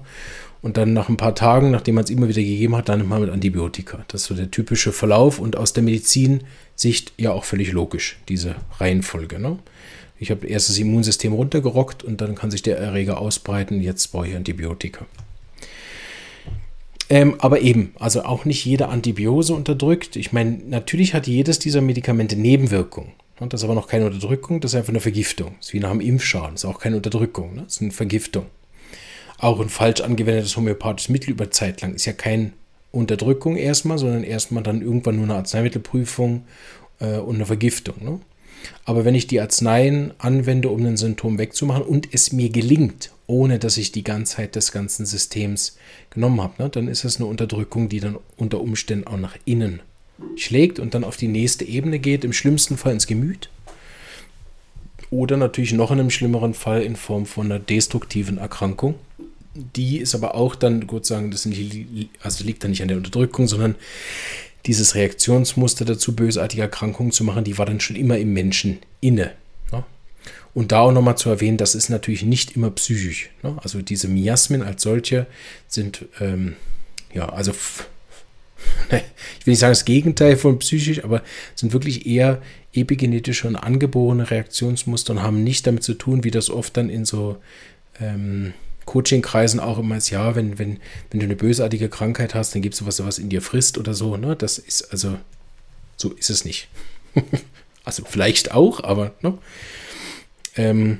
Und 0.63 0.77
dann 0.77 0.93
nach 0.93 1.09
ein 1.09 1.17
paar 1.17 1.35
Tagen, 1.35 1.71
nachdem 1.71 1.95
man 1.95 2.05
es 2.05 2.09
immer 2.09 2.29
wieder 2.29 2.41
gegeben 2.41 2.77
hat, 2.77 2.87
landet 2.87 3.07
man 3.07 3.19
mit 3.19 3.29
Antibiotika. 3.29 4.05
Das 4.07 4.21
ist 4.21 4.27
so 4.27 4.33
der 4.33 4.49
typische 4.49 4.93
Verlauf 4.93 5.37
und 5.37 5.57
aus 5.57 5.73
der 5.73 5.83
Medizinsicht 5.83 7.11
ja 7.17 7.33
auch 7.33 7.43
völlig 7.43 7.73
logisch, 7.73 8.17
diese 8.29 8.55
Reihenfolge. 8.79 9.39
Ne? 9.39 9.59
Ich 10.19 10.31
habe 10.31 10.47
erst 10.47 10.69
das 10.69 10.77
Immunsystem 10.77 11.33
runtergerockt 11.33 12.01
und 12.03 12.21
dann 12.21 12.35
kann 12.35 12.49
sich 12.49 12.61
der 12.61 12.77
Erreger 12.77 13.19
ausbreiten. 13.19 13.81
Jetzt 13.81 14.13
brauche 14.13 14.29
ich 14.29 14.35
Antibiotika. 14.37 15.05
Ähm, 17.09 17.35
aber 17.39 17.59
eben, 17.59 17.91
also 17.99 18.23
auch 18.23 18.45
nicht 18.45 18.63
jede 18.63 18.87
Antibiose 18.87 19.53
unterdrückt. 19.53 20.15
Ich 20.15 20.31
meine, 20.31 20.59
natürlich 20.65 21.13
hat 21.13 21.27
jedes 21.27 21.59
dieser 21.59 21.81
Medikamente 21.81 22.37
Nebenwirkungen. 22.37 23.11
Und 23.41 23.51
das 23.51 23.59
ist 23.59 23.65
aber 23.65 23.75
noch 23.75 23.89
keine 23.89 24.05
Unterdrückung, 24.05 24.61
das 24.61 24.71
ist 24.71 24.77
einfach 24.77 24.93
eine 24.93 25.01
Vergiftung. 25.01 25.55
Das 25.59 25.67
ist 25.67 25.73
wie 25.73 25.79
nach 25.81 25.91
einem 25.91 25.99
Impfschaden, 25.99 26.51
das 26.51 26.63
ist 26.63 26.69
auch 26.69 26.79
keine 26.79 26.95
Unterdrückung, 26.95 27.55
ne? 27.55 27.63
das 27.63 27.73
ist 27.73 27.81
eine 27.81 27.91
Vergiftung. 27.91 28.45
Auch 29.43 29.59
ein 29.59 29.67
falsch 29.67 29.99
angewendetes 29.99 30.55
homöopathisches 30.55 31.09
Mittel 31.09 31.31
über 31.31 31.51
Zeit 31.51 31.81
lang 31.81 31.93
ist 31.95 32.05
ja 32.05 32.13
keine 32.13 32.53
Unterdrückung 32.91 33.57
erstmal, 33.57 33.97
sondern 33.97 34.23
erstmal 34.23 34.63
dann 34.63 34.81
irgendwann 34.81 35.17
nur 35.17 35.25
eine 35.25 35.35
Arzneimittelprüfung 35.35 36.45
äh, 37.01 37.17
und 37.17 37.35
eine 37.35 37.45
Vergiftung. 37.45 37.95
Ne? 38.01 38.19
Aber 38.85 39.03
wenn 39.03 39.15
ich 39.15 39.27
die 39.27 39.41
Arzneien 39.41 40.13
anwende, 40.17 40.69
um 40.69 40.85
ein 40.85 40.95
Symptom 40.95 41.39
wegzumachen 41.39 41.83
und 41.83 42.07
es 42.13 42.31
mir 42.31 42.51
gelingt, 42.51 43.11
ohne 43.27 43.59
dass 43.59 43.75
ich 43.75 43.91
die 43.91 44.05
Ganzheit 44.05 44.55
des 44.55 44.71
ganzen 44.71 45.05
Systems 45.05 45.75
genommen 46.09 46.39
habe, 46.39 46.63
ne, 46.63 46.69
dann 46.69 46.87
ist 46.87 47.03
es 47.03 47.17
eine 47.17 47.25
Unterdrückung, 47.25 47.89
die 47.89 47.99
dann 47.99 48.17
unter 48.37 48.61
Umständen 48.61 49.07
auch 49.07 49.17
nach 49.17 49.35
innen 49.43 49.81
schlägt 50.37 50.79
und 50.79 50.93
dann 50.93 51.03
auf 51.03 51.17
die 51.17 51.27
nächste 51.27 51.65
Ebene 51.65 51.99
geht, 51.99 52.23
im 52.23 52.31
schlimmsten 52.31 52.77
Fall 52.77 52.93
ins 52.93 53.07
Gemüt. 53.07 53.49
Oder 55.09 55.35
natürlich 55.35 55.73
noch 55.73 55.91
in 55.91 55.99
einem 55.99 56.09
schlimmeren 56.11 56.53
Fall 56.53 56.81
in 56.81 56.95
Form 56.95 57.25
von 57.25 57.47
einer 57.47 57.59
destruktiven 57.59 58.37
Erkrankung. 58.37 58.95
Die 59.55 59.97
ist 59.97 60.15
aber 60.15 60.35
auch 60.35 60.55
dann, 60.55 60.87
gut 60.87 61.05
sagen, 61.05 61.29
das 61.29 61.45
nicht, 61.45 62.09
also 62.21 62.43
liegt 62.43 62.63
dann 62.63 62.71
nicht 62.71 62.81
an 62.81 62.87
der 62.87 62.97
Unterdrückung, 62.97 63.47
sondern 63.47 63.75
dieses 64.65 64.95
Reaktionsmuster 64.95 65.85
dazu, 65.85 66.15
bösartige 66.15 66.63
Erkrankungen 66.63 67.11
zu 67.11 67.23
machen, 67.23 67.43
die 67.43 67.57
war 67.57 67.65
dann 67.65 67.79
schon 67.79 67.95
immer 67.95 68.17
im 68.17 68.33
Menschen 68.33 68.79
inne. 69.01 69.31
Ne? 69.71 69.83
Und 70.53 70.71
da 70.71 70.79
auch 70.81 70.91
nochmal 70.91 71.17
zu 71.17 71.29
erwähnen, 71.29 71.57
das 71.57 71.75
ist 71.75 71.89
natürlich 71.89 72.23
nicht 72.23 72.55
immer 72.55 72.71
psychisch. 72.71 73.29
Ne? 73.43 73.57
Also 73.61 73.81
diese 73.81 74.07
Miasmen 74.07 74.63
als 74.63 74.81
solche 74.81 75.27
sind, 75.67 76.05
ähm, 76.19 76.55
ja, 77.13 77.29
also 77.29 77.51
ich 78.89 79.45
will 79.45 79.51
nicht 79.51 79.59
sagen 79.59 79.71
das 79.71 79.85
Gegenteil 79.85 80.37
von 80.37 80.59
psychisch, 80.59 81.03
aber 81.03 81.21
sind 81.55 81.73
wirklich 81.73 82.05
eher 82.05 82.41
epigenetische 82.73 83.47
und 83.47 83.55
angeborene 83.55 84.31
Reaktionsmuster 84.31 85.13
und 85.13 85.21
haben 85.21 85.43
nicht 85.43 85.67
damit 85.67 85.83
zu 85.83 85.93
tun, 85.93 86.23
wie 86.23 86.31
das 86.31 86.49
oft 86.49 86.77
dann 86.77 86.89
in 86.89 87.05
so 87.05 87.37
ähm, 87.99 88.53
Coaching-Kreisen 88.85 89.59
auch 89.59 89.79
immer 89.79 89.97
ist, 89.97 90.09
ja, 90.09 90.35
wenn, 90.35 90.59
wenn, 90.59 90.79
wenn 91.09 91.19
du 91.19 91.25
eine 91.25 91.35
bösartige 91.35 91.89
Krankheit 91.89 92.35
hast, 92.35 92.53
dann 92.53 92.61
gibt 92.61 92.75
es 92.75 92.85
was, 92.85 93.03
was 93.03 93.19
in 93.19 93.29
dir 93.29 93.41
frisst 93.41 93.77
oder 93.77 93.93
so. 93.93 94.17
Ne? 94.17 94.35
Das 94.35 94.57
ist 94.57 94.91
also, 94.91 95.17
so 95.95 96.11
ist 96.11 96.29
es 96.29 96.45
nicht. 96.45 96.67
also 97.83 98.03
vielleicht 98.05 98.53
auch, 98.53 98.83
aber 98.83 99.13
ne? 99.21 99.37
Ähm, 100.55 100.99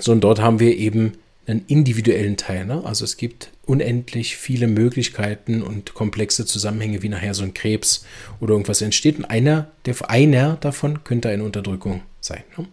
so 0.00 0.12
und 0.12 0.22
dort 0.22 0.40
haben 0.40 0.58
wir 0.58 0.76
eben 0.76 1.12
einen 1.46 1.64
individuellen 1.66 2.36
Teil. 2.36 2.64
Ne? 2.64 2.82
Also 2.84 3.04
es 3.04 3.16
gibt 3.16 3.50
unendlich 3.66 4.36
viele 4.36 4.66
Möglichkeiten 4.66 5.62
und 5.62 5.94
komplexe 5.94 6.46
Zusammenhänge, 6.46 7.02
wie 7.02 7.08
nachher 7.08 7.34
so 7.34 7.42
ein 7.42 7.52
Krebs 7.52 8.04
oder 8.40 8.52
irgendwas 8.52 8.80
entsteht. 8.80 9.18
Und 9.18 9.26
einer, 9.26 9.70
der, 9.84 9.96
einer 10.08 10.56
davon 10.56 11.04
könnte 11.04 11.28
eine 11.28 11.44
Unterdrückung 11.44 12.02
sein. 12.20 12.42
Ne? 12.56 12.66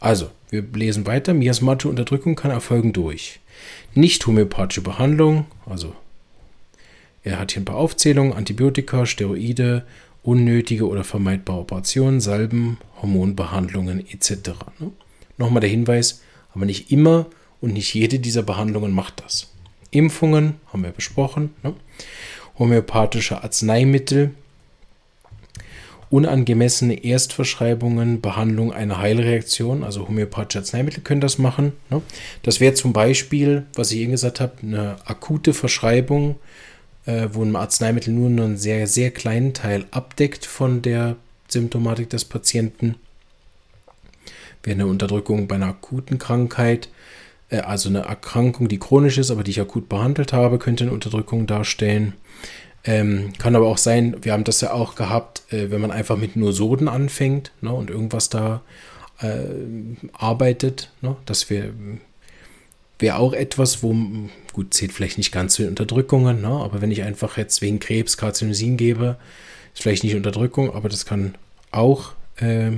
Also, 0.00 0.30
wir 0.50 0.62
lesen 0.62 1.06
weiter. 1.06 1.34
Miasmatische 1.34 1.88
Unterdrückung 1.88 2.34
kann 2.34 2.50
erfolgen 2.50 2.92
durch 2.92 3.40
nicht 3.94 4.26
homöopathische 4.26 4.82
Behandlung, 4.82 5.46
also 5.66 5.94
er 7.22 7.38
hat 7.38 7.52
hier 7.52 7.62
ein 7.62 7.66
paar 7.66 7.76
Aufzählungen, 7.76 8.32
Antibiotika, 8.32 9.04
Steroide, 9.04 9.84
unnötige 10.22 10.86
oder 10.86 11.04
vermeidbare 11.04 11.60
Operationen, 11.60 12.20
Salben, 12.20 12.78
Hormonbehandlungen 13.02 14.06
etc. 14.08 14.50
Ne? 14.78 14.92
Nochmal 15.36 15.60
der 15.60 15.70
Hinweis, 15.70 16.22
aber 16.54 16.64
nicht 16.64 16.90
immer 16.90 17.26
und 17.60 17.72
nicht 17.72 17.94
jede 17.94 18.18
dieser 18.18 18.42
Behandlungen 18.42 18.92
macht 18.92 19.22
das. 19.24 19.52
Impfungen 19.90 20.54
haben 20.72 20.82
wir 20.82 20.90
besprochen, 20.90 21.54
ne? 21.62 21.74
homöopathische 22.58 23.42
Arzneimittel, 23.42 24.30
unangemessene 26.10 27.04
Erstverschreibungen, 27.04 28.20
Behandlung 28.20 28.72
einer 28.72 28.98
Heilreaktion, 28.98 29.84
also 29.84 30.08
homöopathische 30.08 30.60
Arzneimittel 30.60 31.02
können 31.02 31.20
das 31.20 31.38
machen. 31.38 31.72
Ne? 31.90 32.00
Das 32.42 32.60
wäre 32.60 32.74
zum 32.74 32.92
Beispiel, 32.92 33.66
was 33.74 33.92
ich 33.92 33.98
eben 34.00 34.12
gesagt 34.12 34.40
habe, 34.40 34.54
eine 34.62 34.96
akute 35.04 35.52
Verschreibung, 35.52 36.36
äh, 37.04 37.28
wo 37.32 37.42
ein 37.42 37.56
Arzneimittel 37.56 38.12
nur 38.12 38.28
einen 38.28 38.56
sehr, 38.56 38.86
sehr 38.86 39.10
kleinen 39.10 39.52
Teil 39.52 39.84
abdeckt 39.90 40.46
von 40.46 40.80
der 40.82 41.16
Symptomatik 41.48 42.10
des 42.10 42.24
Patienten. 42.24 42.94
Wäre 44.62 44.74
eine 44.74 44.86
Unterdrückung 44.86 45.46
bei 45.46 45.56
einer 45.56 45.68
akuten 45.68 46.18
Krankheit, 46.18 46.88
äh, 47.50 47.58
also 47.58 47.90
eine 47.90 48.00
Erkrankung, 48.00 48.68
die 48.68 48.78
chronisch 48.78 49.18
ist, 49.18 49.30
aber 49.30 49.44
die 49.44 49.50
ich 49.50 49.60
akut 49.60 49.88
behandelt 49.88 50.32
habe, 50.32 50.58
könnte 50.58 50.84
eine 50.84 50.92
Unterdrückung 50.92 51.46
darstellen. 51.46 52.14
Ähm, 52.84 53.32
kann 53.38 53.56
aber 53.56 53.66
auch 53.66 53.78
sein, 53.78 54.16
wir 54.22 54.32
haben 54.32 54.44
das 54.44 54.60
ja 54.60 54.72
auch 54.72 54.94
gehabt, 54.94 55.42
äh, 55.52 55.70
wenn 55.70 55.80
man 55.80 55.90
einfach 55.90 56.16
mit 56.16 56.36
nur 56.36 56.52
Soden 56.52 56.88
anfängt 56.88 57.52
ne, 57.60 57.72
und 57.72 57.90
irgendwas 57.90 58.28
da 58.28 58.62
äh, 59.20 59.44
arbeitet. 60.12 60.90
Ne, 61.02 61.16
das 61.26 61.50
wäre 61.50 61.72
wär 62.98 63.18
auch 63.18 63.32
etwas, 63.32 63.82
wo, 63.82 63.94
gut, 64.52 64.74
zählt 64.74 64.92
vielleicht 64.92 65.18
nicht 65.18 65.32
ganz 65.32 65.54
zu 65.54 65.62
den 65.62 65.70
Unterdrückungen, 65.70 66.40
ne, 66.40 66.48
aber 66.48 66.80
wenn 66.80 66.90
ich 66.90 67.02
einfach 67.02 67.36
jetzt 67.36 67.62
wegen 67.62 67.80
Krebs 67.80 68.16
Karzinosin 68.16 68.76
gebe, 68.76 69.16
ist 69.74 69.82
vielleicht 69.82 70.04
nicht 70.04 70.16
Unterdrückung, 70.16 70.74
aber 70.74 70.88
das 70.88 71.04
kann 71.04 71.36
auch 71.70 72.12
äh, 72.36 72.72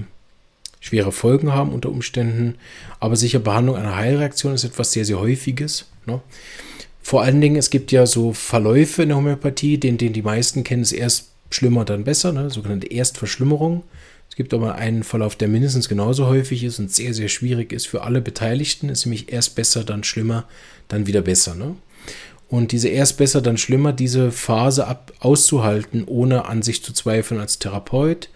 schwere 0.80 1.12
Folgen 1.12 1.52
haben 1.52 1.72
unter 1.72 1.90
Umständen. 1.90 2.56
Aber 2.98 3.16
sicher 3.16 3.38
Behandlung 3.38 3.76
einer 3.76 3.96
Heilreaktion 3.96 4.54
ist 4.54 4.64
etwas 4.64 4.92
sehr, 4.92 5.04
sehr 5.04 5.20
häufiges. 5.20 5.86
Ne? 6.06 6.20
Vor 7.10 7.24
allen 7.24 7.40
Dingen, 7.40 7.56
es 7.56 7.70
gibt 7.70 7.90
ja 7.90 8.06
so 8.06 8.32
Verläufe 8.32 9.02
in 9.02 9.08
der 9.08 9.18
Homöopathie, 9.18 9.78
den, 9.78 9.98
den 9.98 10.12
die 10.12 10.22
meisten 10.22 10.62
kennen, 10.62 10.82
ist 10.82 10.92
erst 10.92 11.32
schlimmer, 11.50 11.84
dann 11.84 12.04
besser, 12.04 12.30
ne? 12.30 12.50
sogenannte 12.50 12.86
Erstverschlimmerung. 12.86 13.82
Es 14.28 14.36
gibt 14.36 14.54
aber 14.54 14.76
einen 14.76 15.02
Verlauf, 15.02 15.34
der 15.34 15.48
mindestens 15.48 15.88
genauso 15.88 16.28
häufig 16.28 16.62
ist 16.62 16.78
und 16.78 16.92
sehr, 16.92 17.12
sehr 17.12 17.26
schwierig 17.26 17.72
ist 17.72 17.88
für 17.88 18.02
alle 18.02 18.20
Beteiligten. 18.20 18.88
Ist 18.88 19.06
nämlich 19.06 19.32
erst 19.32 19.56
besser, 19.56 19.82
dann 19.82 20.04
schlimmer, 20.04 20.44
dann 20.86 21.08
wieder 21.08 21.20
besser. 21.20 21.56
Ne? 21.56 21.74
Und 22.48 22.70
diese 22.70 22.86
erst 22.86 23.16
besser, 23.16 23.42
dann 23.42 23.58
schlimmer, 23.58 23.92
diese 23.92 24.30
Phase 24.30 24.86
ab, 24.86 25.12
auszuhalten, 25.18 26.04
ohne 26.06 26.44
an 26.44 26.62
sich 26.62 26.84
zu 26.84 26.92
zweifeln 26.92 27.40
als 27.40 27.58
Therapeut, 27.58 28.28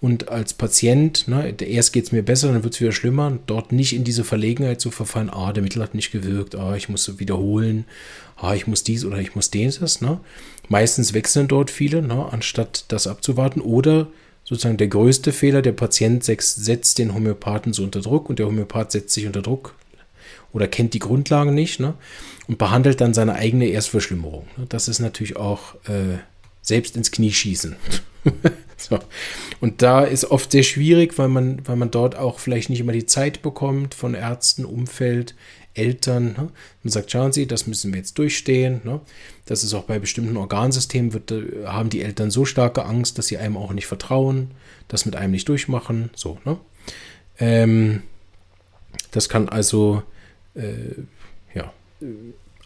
und 0.00 0.28
als 0.28 0.54
Patient, 0.54 1.26
ne, 1.26 1.54
erst 1.60 1.92
geht 1.92 2.04
es 2.04 2.12
mir 2.12 2.22
besser, 2.22 2.52
dann 2.52 2.62
wird 2.62 2.74
es 2.74 2.80
wieder 2.80 2.92
schlimmer, 2.92 3.36
dort 3.46 3.72
nicht 3.72 3.94
in 3.94 4.04
diese 4.04 4.22
Verlegenheit 4.22 4.80
zu 4.80 4.92
verfallen, 4.92 5.28
ah, 5.28 5.52
der 5.52 5.62
Mittel 5.62 5.82
hat 5.82 5.94
nicht 5.94 6.12
gewirkt, 6.12 6.54
ah, 6.54 6.76
ich 6.76 6.88
muss 6.88 7.18
wiederholen, 7.18 7.84
ah, 8.36 8.54
ich 8.54 8.68
muss 8.68 8.84
dies 8.84 9.04
oder 9.04 9.18
ich 9.18 9.34
muss 9.34 9.50
dieses. 9.50 10.00
Ne? 10.00 10.20
Meistens 10.68 11.14
wechseln 11.14 11.48
dort 11.48 11.70
viele, 11.70 12.00
ne, 12.00 12.28
anstatt 12.30 12.84
das 12.88 13.08
abzuwarten. 13.08 13.60
Oder 13.60 14.06
sozusagen 14.44 14.76
der 14.76 14.86
größte 14.86 15.32
Fehler, 15.32 15.62
der 15.62 15.72
Patient 15.72 16.22
setzt 16.22 16.98
den 16.98 17.12
Homöopathen 17.12 17.72
so 17.72 17.82
unter 17.82 18.00
Druck 18.00 18.30
und 18.30 18.38
der 18.38 18.46
Homöopath 18.46 18.92
setzt 18.92 19.14
sich 19.14 19.26
unter 19.26 19.42
Druck 19.42 19.74
oder 20.52 20.68
kennt 20.68 20.94
die 20.94 21.00
Grundlagen 21.00 21.54
nicht 21.54 21.80
ne, 21.80 21.94
und 22.46 22.56
behandelt 22.56 23.00
dann 23.00 23.14
seine 23.14 23.34
eigene 23.34 23.66
Erstverschlimmerung. 23.66 24.46
Ne? 24.56 24.66
Das 24.68 24.86
ist 24.86 25.00
natürlich 25.00 25.36
auch 25.36 25.74
äh, 25.86 26.18
selbst 26.62 26.96
ins 26.96 27.10
Knie 27.10 27.32
schießen. 27.32 27.76
so. 28.76 28.98
Und 29.60 29.82
da 29.82 30.04
ist 30.04 30.26
oft 30.26 30.52
sehr 30.52 30.62
schwierig, 30.62 31.18
weil 31.18 31.28
man, 31.28 31.66
weil 31.66 31.76
man 31.76 31.90
dort 31.90 32.16
auch 32.16 32.38
vielleicht 32.38 32.70
nicht 32.70 32.80
immer 32.80 32.92
die 32.92 33.06
Zeit 33.06 33.42
bekommt 33.42 33.94
von 33.94 34.14
Ärzten, 34.14 34.64
Umfeld, 34.64 35.34
Eltern. 35.74 36.34
Ne? 36.36 36.48
Man 36.82 36.90
sagt, 36.90 37.10
schauen 37.10 37.32
Sie, 37.32 37.46
das 37.46 37.66
müssen 37.66 37.92
wir 37.92 37.98
jetzt 37.98 38.18
durchstehen. 38.18 38.80
Ne? 38.84 39.00
Das 39.46 39.64
ist 39.64 39.74
auch 39.74 39.84
bei 39.84 39.98
bestimmten 39.98 40.36
Organsystemen, 40.36 41.12
wird, 41.12 41.30
äh, 41.30 41.66
haben 41.66 41.90
die 41.90 42.02
Eltern 42.02 42.30
so 42.30 42.44
starke 42.44 42.84
Angst, 42.84 43.18
dass 43.18 43.28
sie 43.28 43.38
einem 43.38 43.56
auch 43.56 43.72
nicht 43.72 43.86
vertrauen, 43.86 44.50
das 44.88 45.06
mit 45.06 45.16
einem 45.16 45.32
nicht 45.32 45.48
durchmachen. 45.48 46.10
So, 46.14 46.38
ne? 46.44 46.58
Ähm, 47.38 48.02
das 49.10 49.28
kann 49.28 49.48
also 49.48 50.02
äh, 50.54 51.02
ja, 51.54 51.72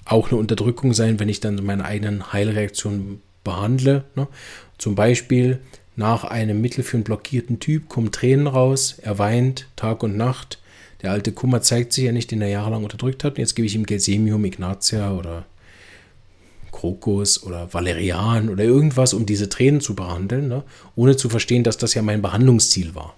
auch 0.05 0.31
eine 0.31 0.39
Unterdrückung 0.39 0.95
sein, 0.95 1.21
wenn 1.21 1.29
ich 1.29 1.41
dann 1.41 1.63
meine 1.65 1.85
eigenen 1.85 2.33
Heilreaktionen 2.33 3.23
behandle. 3.45 4.05
Ne? 4.15 4.29
Zum 4.79 4.95
Beispiel 4.95 5.61
nach 5.97 6.25
einem 6.25 6.61
Mittel 6.61 6.83
für 6.85 6.97
einen 6.97 7.05
blockierten 7.05 7.61
Typ 7.61 7.89
kommen 7.89 8.13
Tränen 8.13 8.47
raus, 8.47 8.97
er 9.03 9.19
weint 9.19 9.69
Tag 9.77 10.03
und 10.03 10.17
Nacht. 10.17 10.59
Der 11.03 11.11
alte 11.11 11.33
Kummer 11.33 11.61
zeigt 11.63 11.93
sich 11.93 12.05
ja 12.05 12.13
nicht, 12.13 12.31
den 12.31 12.41
er 12.43 12.49
jahrelang 12.49 12.85
unterdrückt 12.85 13.25
hat. 13.25 13.33
Und 13.33 13.39
jetzt 13.39 13.57
gebe 13.57 13.67
ich 13.67 13.75
ihm 13.75 13.87
Gelsemium, 13.87 14.45
Ignatia 14.45 15.13
oder 15.13 15.45
Krokus 16.71 17.43
oder 17.43 17.73
Valerian 17.73 18.49
oder 18.49 18.65
irgendwas, 18.65 19.13
um 19.13 19.27
diese 19.27 19.49
Tränen 19.49 19.81
zu 19.81 19.95
behandeln, 19.95 20.49
ne? 20.49 20.63
ohne 20.97 21.17
zu 21.17 21.29
verstehen, 21.29 21.65
dass 21.65 21.77
das 21.77 21.95
ja 21.95 22.03
mein 22.03 22.23
Behandlungsziel 22.23 22.95
war. 22.95 23.15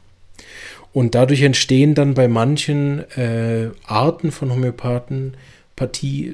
Und 0.93 1.15
dadurch 1.15 1.43
entstehen 1.43 1.95
dann 1.95 2.15
bei 2.15 2.29
manchen 2.29 3.01
äh, 3.17 3.71
Arten 3.85 4.31
von 4.31 4.51
Homöopathen 4.51 5.37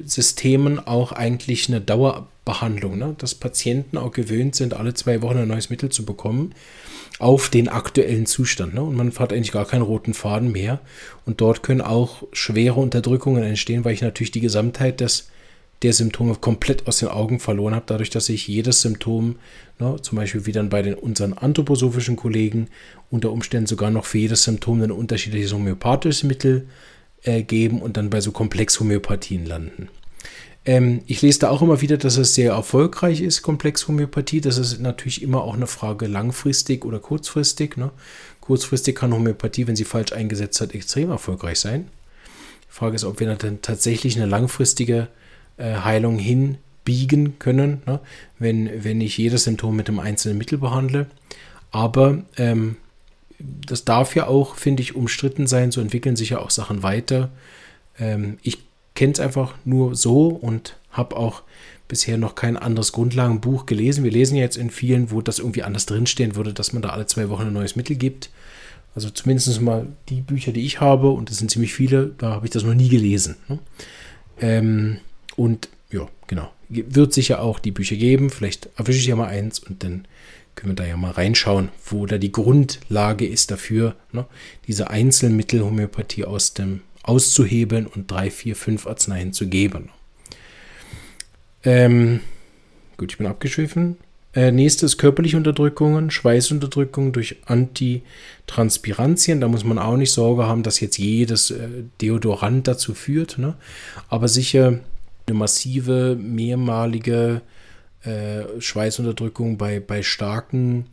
Systemen 0.05 0.79
auch 0.79 1.11
eigentlich 1.11 1.67
eine 1.67 1.81
Dauerbehandlung, 1.81 2.97
ne? 2.97 3.15
dass 3.17 3.35
Patienten 3.35 3.97
auch 3.97 4.11
gewöhnt 4.11 4.55
sind, 4.55 4.73
alle 4.73 4.93
zwei 4.93 5.21
Wochen 5.21 5.37
ein 5.37 5.47
neues 5.47 5.69
Mittel 5.69 5.89
zu 5.89 6.05
bekommen 6.05 6.53
auf 7.19 7.49
den 7.49 7.67
aktuellen 7.67 8.25
Zustand. 8.25 8.73
Ne? 8.73 8.81
Und 8.81 8.95
man 8.95 9.11
hat 9.13 9.33
eigentlich 9.33 9.51
gar 9.51 9.65
keinen 9.65 9.83
roten 9.83 10.13
Faden 10.13 10.51
mehr. 10.51 10.79
Und 11.25 11.41
dort 11.41 11.63
können 11.63 11.81
auch 11.81 12.23
schwere 12.33 12.79
Unterdrückungen 12.79 13.43
entstehen, 13.43 13.85
weil 13.85 13.93
ich 13.93 14.01
natürlich 14.01 14.31
die 14.31 14.41
Gesamtheit 14.41 15.01
des, 15.01 15.29
der 15.81 15.93
Symptome 15.93 16.35
komplett 16.35 16.87
aus 16.87 16.99
den 16.99 17.09
Augen 17.09 17.39
verloren 17.39 17.75
habe, 17.75 17.85
dadurch, 17.87 18.11
dass 18.11 18.29
ich 18.29 18.47
jedes 18.47 18.81
Symptom, 18.81 19.37
ne, 19.79 19.97
zum 20.01 20.17
Beispiel 20.17 20.45
wie 20.45 20.51
dann 20.51 20.69
bei 20.69 20.81
den, 20.81 20.93
unseren 20.93 21.33
anthroposophischen 21.33 22.15
Kollegen, 22.15 22.67
unter 23.09 23.31
Umständen 23.31 23.67
sogar 23.67 23.89
noch 23.89 24.05
für 24.05 24.19
jedes 24.19 24.43
Symptom 24.43 24.81
ein 24.81 24.91
unterschiedliches 24.91 25.53
homöopathisches 25.53 26.23
Mittel 26.23 26.67
äh, 27.23 27.43
geben 27.43 27.81
und 27.81 27.97
dann 27.97 28.09
bei 28.09 28.21
so 28.21 28.31
Komplexhomöopathien 28.31 29.45
landen. 29.45 29.89
Ähm, 30.63 31.01
ich 31.07 31.21
lese 31.21 31.39
da 31.39 31.49
auch 31.49 31.61
immer 31.61 31.81
wieder, 31.81 31.97
dass 31.97 32.17
es 32.17 32.35
sehr 32.35 32.53
erfolgreich 32.53 33.21
ist, 33.21 33.41
Komplexhomöopathie. 33.41 34.41
Das 34.41 34.57
ist 34.57 34.79
natürlich 34.79 35.21
immer 35.21 35.43
auch 35.43 35.55
eine 35.55 35.67
Frage 35.67 36.07
langfristig 36.07 36.85
oder 36.85 36.99
kurzfristig. 36.99 37.77
Ne? 37.77 37.91
Kurzfristig 38.41 38.95
kann 38.95 39.13
Homöopathie, 39.13 39.67
wenn 39.67 39.75
sie 39.75 39.85
falsch 39.85 40.13
eingesetzt 40.13 40.61
hat, 40.61 40.73
extrem 40.75 41.09
erfolgreich 41.09 41.59
sein. 41.59 41.87
Die 42.69 42.73
Frage 42.73 42.95
ist, 42.95 43.03
ob 43.03 43.19
wir 43.19 43.35
dann 43.35 43.61
tatsächlich 43.61 44.15
eine 44.15 44.27
langfristige 44.27 45.07
äh, 45.57 45.75
Heilung 45.75 46.19
hinbiegen 46.19 47.39
können, 47.39 47.81
ne? 47.85 47.99
wenn, 48.37 48.83
wenn 48.83 49.01
ich 49.01 49.17
jedes 49.17 49.45
Symptom 49.45 49.75
mit 49.75 49.89
einem 49.89 49.99
einzelnen 49.99 50.37
Mittel 50.37 50.59
behandle. 50.59 51.07
Aber 51.71 52.23
ähm, 52.37 52.77
das 53.65 53.85
darf 53.85 54.15
ja 54.15 54.27
auch, 54.27 54.55
finde 54.55 54.83
ich, 54.83 54.95
umstritten 54.95 55.47
sein. 55.47 55.71
So 55.71 55.81
entwickeln 55.81 56.15
sich 56.15 56.31
ja 56.31 56.39
auch 56.39 56.49
Sachen 56.49 56.83
weiter. 56.83 57.29
Ähm, 57.99 58.37
ich 58.41 58.59
kenne 58.95 59.13
es 59.13 59.19
einfach 59.19 59.55
nur 59.65 59.95
so 59.95 60.27
und 60.27 60.77
habe 60.91 61.15
auch 61.15 61.43
bisher 61.87 62.17
noch 62.17 62.35
kein 62.35 62.57
anderes 62.57 62.91
Grundlagenbuch 62.93 63.65
gelesen. 63.65 64.03
Wir 64.03 64.11
lesen 64.11 64.35
ja 64.35 64.43
jetzt 64.43 64.57
in 64.57 64.69
vielen, 64.69 65.11
wo 65.11 65.21
das 65.21 65.39
irgendwie 65.39 65.63
anders 65.63 65.85
drinstehen 65.85 66.35
würde, 66.35 66.53
dass 66.53 66.71
man 66.73 66.81
da 66.81 66.89
alle 66.89 67.05
zwei 67.05 67.29
Wochen 67.29 67.47
ein 67.47 67.53
neues 67.53 67.75
Mittel 67.75 67.95
gibt. 67.95 68.29
Also 68.95 69.09
zumindest 69.09 69.61
mal 69.61 69.87
die 70.09 70.21
Bücher, 70.21 70.51
die 70.51 70.65
ich 70.65 70.81
habe, 70.81 71.09
und 71.09 71.29
das 71.29 71.37
sind 71.37 71.51
ziemlich 71.51 71.73
viele, 71.73 72.13
da 72.17 72.31
habe 72.31 72.45
ich 72.45 72.51
das 72.51 72.63
noch 72.63 72.73
nie 72.73 72.89
gelesen. 72.89 73.35
Ne? 73.47 73.59
Ähm, 74.39 74.97
und 75.35 75.69
ja, 75.91 76.07
genau. 76.27 76.51
Wird 76.69 77.13
sicher 77.13 77.41
auch 77.41 77.59
die 77.59 77.71
Bücher 77.71 77.97
geben. 77.97 78.29
Vielleicht 78.29 78.69
erwische 78.77 78.99
ich 78.99 79.07
ja 79.07 79.15
mal 79.15 79.27
eins 79.27 79.59
und 79.59 79.83
dann 79.83 80.05
können 80.55 80.71
wir 80.71 80.75
da 80.75 80.85
ja 80.85 80.97
mal 80.97 81.11
reinschauen, 81.11 81.69
wo 81.85 82.05
da 82.05 82.17
die 82.17 82.31
Grundlage 82.31 83.25
ist 83.25 83.51
dafür, 83.51 83.95
ne, 84.11 84.25
diese 84.67 84.89
Einzelmittelhomöopathie 84.89 86.25
aus 86.25 86.53
dem 86.53 86.81
auszuhebeln 87.03 87.87
und 87.87 88.11
drei, 88.11 88.29
vier, 88.29 88.55
fünf 88.55 88.85
Arzneien 88.85 89.33
zu 89.33 89.47
geben. 89.47 89.89
Ähm, 91.63 92.21
gut, 92.97 93.11
ich 93.11 93.17
bin 93.17 93.27
abgeschwiffen. 93.27 93.97
Äh, 94.33 94.51
nächstes 94.51 94.97
körperliche 94.97 95.35
Unterdrückungen, 95.35 96.09
Schweißunterdrückung 96.09 97.11
durch 97.11 97.37
Antitranspirantien. 97.45 99.41
Da 99.41 99.47
muss 99.49 99.65
man 99.65 99.77
auch 99.77 99.97
nicht 99.97 100.11
Sorge 100.11 100.45
haben, 100.45 100.63
dass 100.63 100.79
jetzt 100.79 100.97
jedes 100.97 101.51
äh, 101.51 101.67
Deodorant 102.01 102.67
dazu 102.67 102.93
führt. 102.93 103.37
Ne? 103.37 103.55
Aber 104.07 104.27
sicher 104.29 104.79
eine 105.27 105.37
massive, 105.37 106.15
mehrmalige 106.15 107.41
äh, 108.03 108.59
Schweißunterdrückung 108.59 109.57
bei, 109.57 109.79
bei 109.79 110.03
starken, 110.03 110.87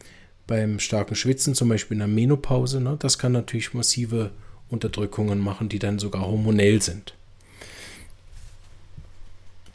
beim 0.46 0.78
starken 0.78 1.14
Schwitzen, 1.14 1.54
zum 1.54 1.68
Beispiel 1.68 1.94
in 1.94 2.00
der 2.00 2.08
Menopause. 2.08 2.80
Ne? 2.80 2.96
Das 2.98 3.18
kann 3.18 3.32
natürlich 3.32 3.74
massive 3.74 4.30
Unterdrückungen 4.68 5.38
machen, 5.38 5.68
die 5.68 5.78
dann 5.78 5.98
sogar 5.98 6.26
hormonell 6.26 6.82
sind. 6.82 7.14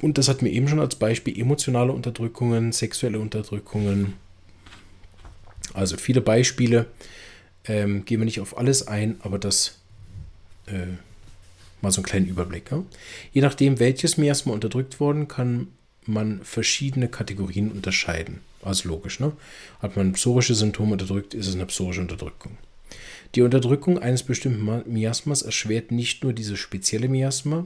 Und 0.02 0.18
das 0.18 0.28
hatten 0.28 0.46
wir 0.46 0.52
eben 0.52 0.68
schon 0.68 0.82
als 0.82 0.96
Beispiel 0.96 1.40
emotionale 1.40 1.94
Unterdrückungen, 1.94 2.74
sexuelle 2.74 3.20
Unterdrückungen. 3.20 4.14
Also 5.74 5.98
viele 5.98 6.22
Beispiele. 6.22 6.88
Ähm, 7.66 8.04
gehen 8.04 8.20
wir 8.20 8.26
nicht 8.26 8.42
auf 8.42 8.58
alles 8.58 8.86
ein, 8.86 9.16
aber 9.22 9.40
das 9.40 9.80
äh, 10.68 10.98
mal 11.82 11.92
so 11.92 12.02
einen 12.02 12.06
kleinen 12.06 12.28
Überblick. 12.28 12.70
Ja? 12.70 12.84
Je 13.32 13.42
nachdem, 13.42 13.80
welches 13.80 14.18
Miasma 14.18 14.54
unterdrückt 14.54 15.00
worden, 15.00 15.30
kann 15.30 15.68
man 16.08 16.42
verschiedene 16.44 17.08
Kategorien 17.08 17.72
unterscheiden. 17.72 18.40
Also 18.62 18.90
logisch, 18.90 19.20
ne? 19.20 19.34
Hat 19.82 19.96
man 19.96 20.14
psorische 20.14 20.56
Symptome 20.56 20.94
unterdrückt, 20.94 21.34
ist 21.34 21.48
es 21.48 21.56
eine 21.56 21.66
psorische 21.66 22.02
Unterdrückung. 22.02 22.58
Die 23.36 23.42
Unterdrückung 23.42 24.00
eines 24.00 24.24
bestimmten 24.24 24.84
Miasmas 24.92 25.42
erschwert 25.42 25.92
nicht 25.92 26.24
nur 26.24 26.34
diese 26.34 26.56
spezielle 26.56 27.10
Miasma, 27.10 27.66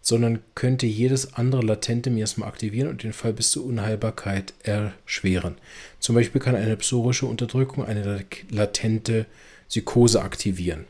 sondern 0.00 0.40
könnte 0.54 0.86
jedes 0.86 1.34
andere 1.34 1.62
latente 1.62 2.10
Miasma 2.10 2.46
aktivieren 2.46 2.88
und 2.88 3.02
den 3.02 3.12
Fall 3.12 3.32
bis 3.32 3.52
zur 3.52 3.64
Unheilbarkeit 3.64 4.52
erschweren. 4.62 5.56
Zum 6.00 6.16
Beispiel 6.16 6.40
kann 6.40 6.56
eine 6.56 6.76
psorische 6.76 7.26
Unterdrückung 7.26 7.84
eine 7.84 8.24
latente 8.50 9.26
Psychose 9.68 10.22
aktivieren. 10.22 10.86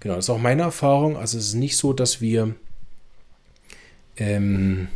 Genau, 0.00 0.16
das 0.16 0.26
ist 0.26 0.30
auch 0.30 0.38
meine 0.38 0.62
Erfahrung. 0.62 1.16
Also 1.16 1.38
es 1.38 1.48
ist 1.48 1.54
nicht 1.54 1.76
so, 1.76 1.92
dass 1.92 2.20
wir 2.20 2.54
ähm, 4.16 4.88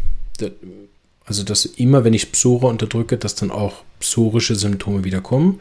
also 1.30 1.44
dass 1.44 1.64
immer, 1.64 2.02
wenn 2.02 2.12
ich 2.12 2.32
Psora 2.32 2.66
unterdrücke, 2.66 3.16
dass 3.16 3.36
dann 3.36 3.52
auch 3.52 3.84
psorische 4.00 4.56
Symptome 4.56 5.04
wieder 5.04 5.20
kommen, 5.20 5.60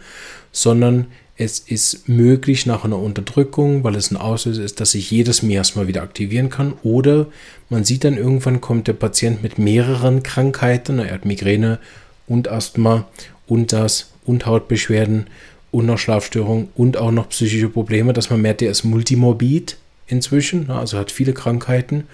sondern 0.51 1.05
es 1.38 1.60
ist 1.60 2.10
möglich 2.10 2.65
nach 2.65 2.86
einer 2.86 2.97
Unterdrückung, 2.97 3.84
weil 3.84 3.95
es 3.95 4.10
ein 4.10 4.17
Auslöser 4.17 4.63
ist, 4.63 4.79
dass 4.79 4.91
sich 4.91 5.12
jedes 5.12 5.43
Miasma 5.43 5.86
wieder 5.86 6.01
aktivieren 6.01 6.49
kann. 6.49 6.73
Oder 6.82 7.27
man 7.69 7.84
sieht 7.84 8.03
dann 8.03 8.17
irgendwann 8.17 8.62
kommt 8.62 8.88
der 8.88 8.93
Patient 8.93 9.43
mit 9.43 9.60
mehreren 9.60 10.23
Krankheiten, 10.23 10.97
er 10.97 11.13
hat 11.13 11.25
Migräne 11.25 11.77
und 12.25 12.47
Asthma 12.47 13.08
und 13.45 13.71
das 13.71 14.12
und 14.25 14.47
Hautbeschwerden 14.47 15.27
und 15.69 15.86
noch 15.86 15.99
Schlafstörungen 15.99 16.69
und 16.73 16.97
auch 16.97 17.12
noch 17.12 17.29
psychische 17.29 17.69
Probleme, 17.69 18.13
dass 18.13 18.32
man 18.32 18.41
merkt, 18.41 18.63
er 18.63 18.71
ist 18.71 18.86
multimorbid 18.86 19.77
inzwischen, 20.08 20.71
also 20.71 20.97
hat 20.97 21.12
viele 21.12 21.34
Krankheiten. 21.34 22.05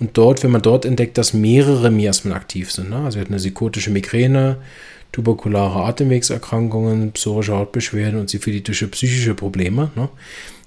Und 0.00 0.16
dort, 0.16 0.42
wenn 0.42 0.50
man 0.50 0.62
dort 0.62 0.86
entdeckt, 0.86 1.18
dass 1.18 1.34
mehrere 1.34 1.90
Miasmen 1.90 2.32
aktiv 2.32 2.72
sind, 2.72 2.90
ne? 2.90 2.96
also 2.96 3.18
er 3.18 3.22
hat 3.22 3.28
eine 3.28 3.36
psychotische 3.36 3.90
Migräne, 3.90 4.56
tuberkulare 5.12 5.84
Atemwegserkrankungen, 5.84 7.12
psorische 7.12 7.54
Hautbeschwerden 7.54 8.18
und 8.18 8.30
syphilitische 8.30 8.88
psychische 8.88 9.34
Probleme, 9.34 9.90
ne? 9.94 10.08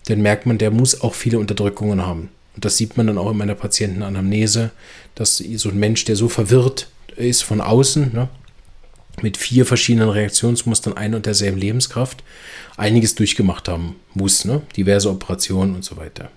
dann 0.07 0.21
merkt 0.21 0.45
man, 0.45 0.59
der 0.59 0.69
muss 0.69 1.01
auch 1.01 1.15
viele 1.15 1.39
Unterdrückungen 1.39 2.05
haben. 2.05 2.29
Und 2.55 2.63
das 2.63 2.77
sieht 2.77 2.95
man 2.95 3.07
dann 3.07 3.17
auch 3.17 3.31
in 3.31 3.37
meiner 3.37 3.55
Patientenanamnese, 3.55 4.69
dass 5.15 5.37
so 5.37 5.69
ein 5.69 5.79
Mensch, 5.79 6.05
der 6.05 6.15
so 6.15 6.29
verwirrt 6.29 6.89
ist 7.15 7.43
von 7.43 7.59
außen, 7.59 8.13
ne? 8.13 8.29
mit 9.21 9.37
vier 9.37 9.65
verschiedenen 9.65 10.09
Reaktionsmustern 10.09 10.95
ein 10.95 11.15
und 11.15 11.25
derselben 11.25 11.57
Lebenskraft, 11.57 12.23
einiges 12.77 13.15
durchgemacht 13.15 13.67
haben 13.67 13.95
muss, 14.13 14.45
ne? 14.45 14.61
diverse 14.77 15.09
Operationen 15.09 15.73
und 15.73 15.83
so 15.83 15.97
weiter. 15.97 16.29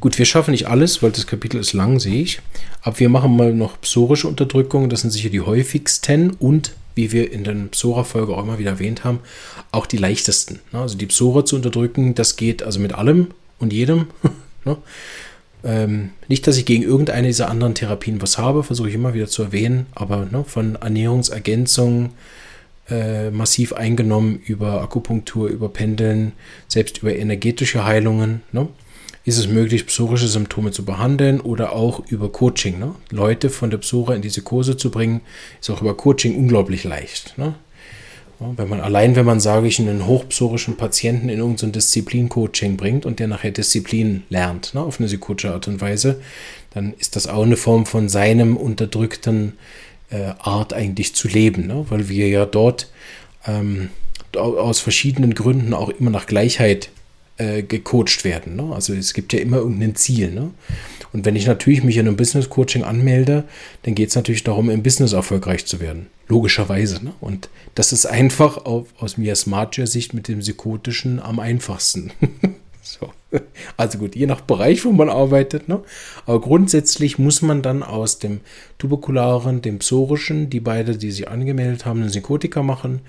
Gut, 0.00 0.18
wir 0.18 0.26
schaffen 0.26 0.50
nicht 0.50 0.68
alles, 0.68 1.02
weil 1.02 1.10
das 1.10 1.26
Kapitel 1.26 1.58
ist 1.58 1.72
lang, 1.72 1.98
sehe 1.98 2.22
ich. 2.22 2.40
Aber 2.82 2.98
wir 2.98 3.08
machen 3.08 3.36
mal 3.36 3.54
noch 3.54 3.80
psorische 3.80 4.28
Unterdrückungen. 4.28 4.90
Das 4.90 5.00
sind 5.00 5.10
sicher 5.10 5.30
die 5.30 5.40
häufigsten 5.40 6.30
und, 6.32 6.74
wie 6.94 7.12
wir 7.12 7.32
in 7.32 7.44
der 7.44 7.54
Psora-Folge 7.70 8.34
auch 8.34 8.42
immer 8.42 8.58
wieder 8.58 8.72
erwähnt 8.72 9.04
haben, 9.04 9.20
auch 9.72 9.86
die 9.86 9.96
leichtesten. 9.96 10.60
Ne? 10.72 10.80
Also 10.80 10.96
die 10.98 11.06
Psora 11.06 11.44
zu 11.44 11.56
unterdrücken, 11.56 12.14
das 12.14 12.36
geht 12.36 12.62
also 12.62 12.78
mit 12.78 12.94
allem 12.94 13.28
und 13.58 13.72
jedem. 13.72 14.08
Ne? 14.64 14.78
Ähm, 15.62 16.10
nicht, 16.26 16.44
dass 16.48 16.56
ich 16.56 16.64
gegen 16.64 16.82
irgendeine 16.82 17.28
dieser 17.28 17.48
anderen 17.48 17.76
Therapien 17.76 18.20
was 18.20 18.36
habe, 18.36 18.64
versuche 18.64 18.88
ich 18.88 18.96
immer 18.96 19.14
wieder 19.14 19.28
zu 19.28 19.44
erwähnen, 19.44 19.86
aber 19.94 20.26
ne, 20.28 20.42
von 20.44 20.74
Ernährungsergänzung 20.74 22.10
äh, 22.90 23.30
massiv 23.30 23.72
eingenommen 23.72 24.40
über 24.44 24.82
Akupunktur, 24.82 25.48
über 25.48 25.68
Pendeln, 25.68 26.32
selbst 26.68 26.98
über 26.98 27.14
energetische 27.14 27.84
Heilungen. 27.84 28.42
Ne? 28.50 28.68
Ist 29.26 29.38
es 29.38 29.48
möglich, 29.48 29.86
psorische 29.86 30.28
Symptome 30.28 30.70
zu 30.70 30.84
behandeln 30.84 31.40
oder 31.40 31.72
auch 31.72 32.00
über 32.08 32.30
Coaching. 32.30 32.78
Ne? 32.78 32.94
Leute 33.10 33.50
von 33.50 33.70
der 33.70 33.78
Psora 33.78 34.14
in 34.14 34.22
diese 34.22 34.40
Kurse 34.40 34.76
zu 34.76 34.90
bringen, 34.90 35.20
ist 35.60 35.68
auch 35.68 35.82
über 35.82 35.96
Coaching 35.96 36.36
unglaublich 36.36 36.84
leicht. 36.84 37.36
Ne? 37.36 37.56
Wenn 38.38 38.68
man 38.68 38.80
allein, 38.80 39.16
wenn 39.16 39.26
man, 39.26 39.40
sage 39.40 39.66
ich, 39.66 39.80
einen 39.80 40.06
hochpsorischen 40.06 40.76
Patienten 40.76 41.28
in 41.28 41.40
irgendein 41.40 41.72
Disziplin-Coaching 41.72 42.76
bringt 42.76 43.04
und 43.04 43.18
der 43.18 43.26
nachher 43.26 43.50
Disziplin 43.50 44.22
lernt, 44.28 44.74
ne, 44.74 44.80
auf 44.80 45.00
eine 45.00 45.08
psychotische 45.08 45.52
Art 45.52 45.66
und 45.66 45.80
Weise, 45.80 46.20
dann 46.70 46.94
ist 46.98 47.16
das 47.16 47.26
auch 47.26 47.42
eine 47.42 47.56
Form 47.56 47.84
von 47.84 48.08
seinem 48.08 48.56
unterdrückten 48.56 49.54
äh, 50.10 50.34
Art 50.38 50.72
eigentlich 50.72 51.14
zu 51.14 51.26
leben, 51.26 51.66
ne? 51.66 51.86
weil 51.88 52.08
wir 52.08 52.28
ja 52.28 52.46
dort 52.46 52.90
ähm, 53.46 53.88
aus 54.36 54.80
verschiedenen 54.80 55.34
Gründen 55.34 55.74
auch 55.74 55.88
immer 55.88 56.10
nach 56.10 56.26
Gleichheit 56.26 56.90
äh, 57.38 57.62
gecoacht 57.62 58.24
werden. 58.24 58.56
Ne? 58.56 58.74
Also 58.74 58.94
es 58.94 59.14
gibt 59.14 59.32
ja 59.32 59.40
immer 59.40 59.58
irgendein 59.58 59.94
Ziel. 59.94 60.30
Ne? 60.32 60.50
Und 61.12 61.24
wenn 61.24 61.36
ich 61.36 61.46
natürlich 61.46 61.82
mich 61.82 61.96
in 61.96 62.06
einem 62.06 62.16
Business 62.16 62.48
Coaching 62.48 62.82
anmelde, 62.82 63.44
dann 63.82 63.94
geht 63.94 64.10
es 64.10 64.14
natürlich 64.14 64.44
darum, 64.44 64.70
im 64.70 64.82
Business 64.82 65.12
erfolgreich 65.12 65.66
zu 65.66 65.80
werden. 65.80 66.06
Logischerweise. 66.28 67.04
Ne? 67.04 67.12
Und 67.20 67.48
das 67.74 67.92
ist 67.92 68.06
einfach 68.06 68.64
auf, 68.64 68.88
aus 68.98 69.16
miasmatischer 69.16 69.86
Sicht 69.86 70.14
mit 70.14 70.28
dem 70.28 70.40
Psychotischen 70.40 71.20
am 71.20 71.40
einfachsten. 71.40 72.10
so. 72.86 73.12
Also 73.76 73.98
gut, 73.98 74.16
je 74.16 74.26
nach 74.26 74.40
Bereich, 74.40 74.84
wo 74.84 74.92
man 74.92 75.10
arbeitet. 75.10 75.68
Ne? 75.68 75.82
Aber 76.24 76.40
grundsätzlich 76.40 77.18
muss 77.18 77.42
man 77.42 77.60
dann 77.60 77.82
aus 77.82 78.18
dem 78.18 78.40
tuberkularen, 78.78 79.60
dem 79.60 79.80
psorischen, 79.80 80.48
die 80.48 80.60
beide, 80.60 80.96
die 80.96 81.10
sich 81.10 81.28
angemeldet 81.28 81.84
haben, 81.84 82.00
einen 82.00 82.10
Psychotiker 82.10 82.62
machen, 82.62 83.00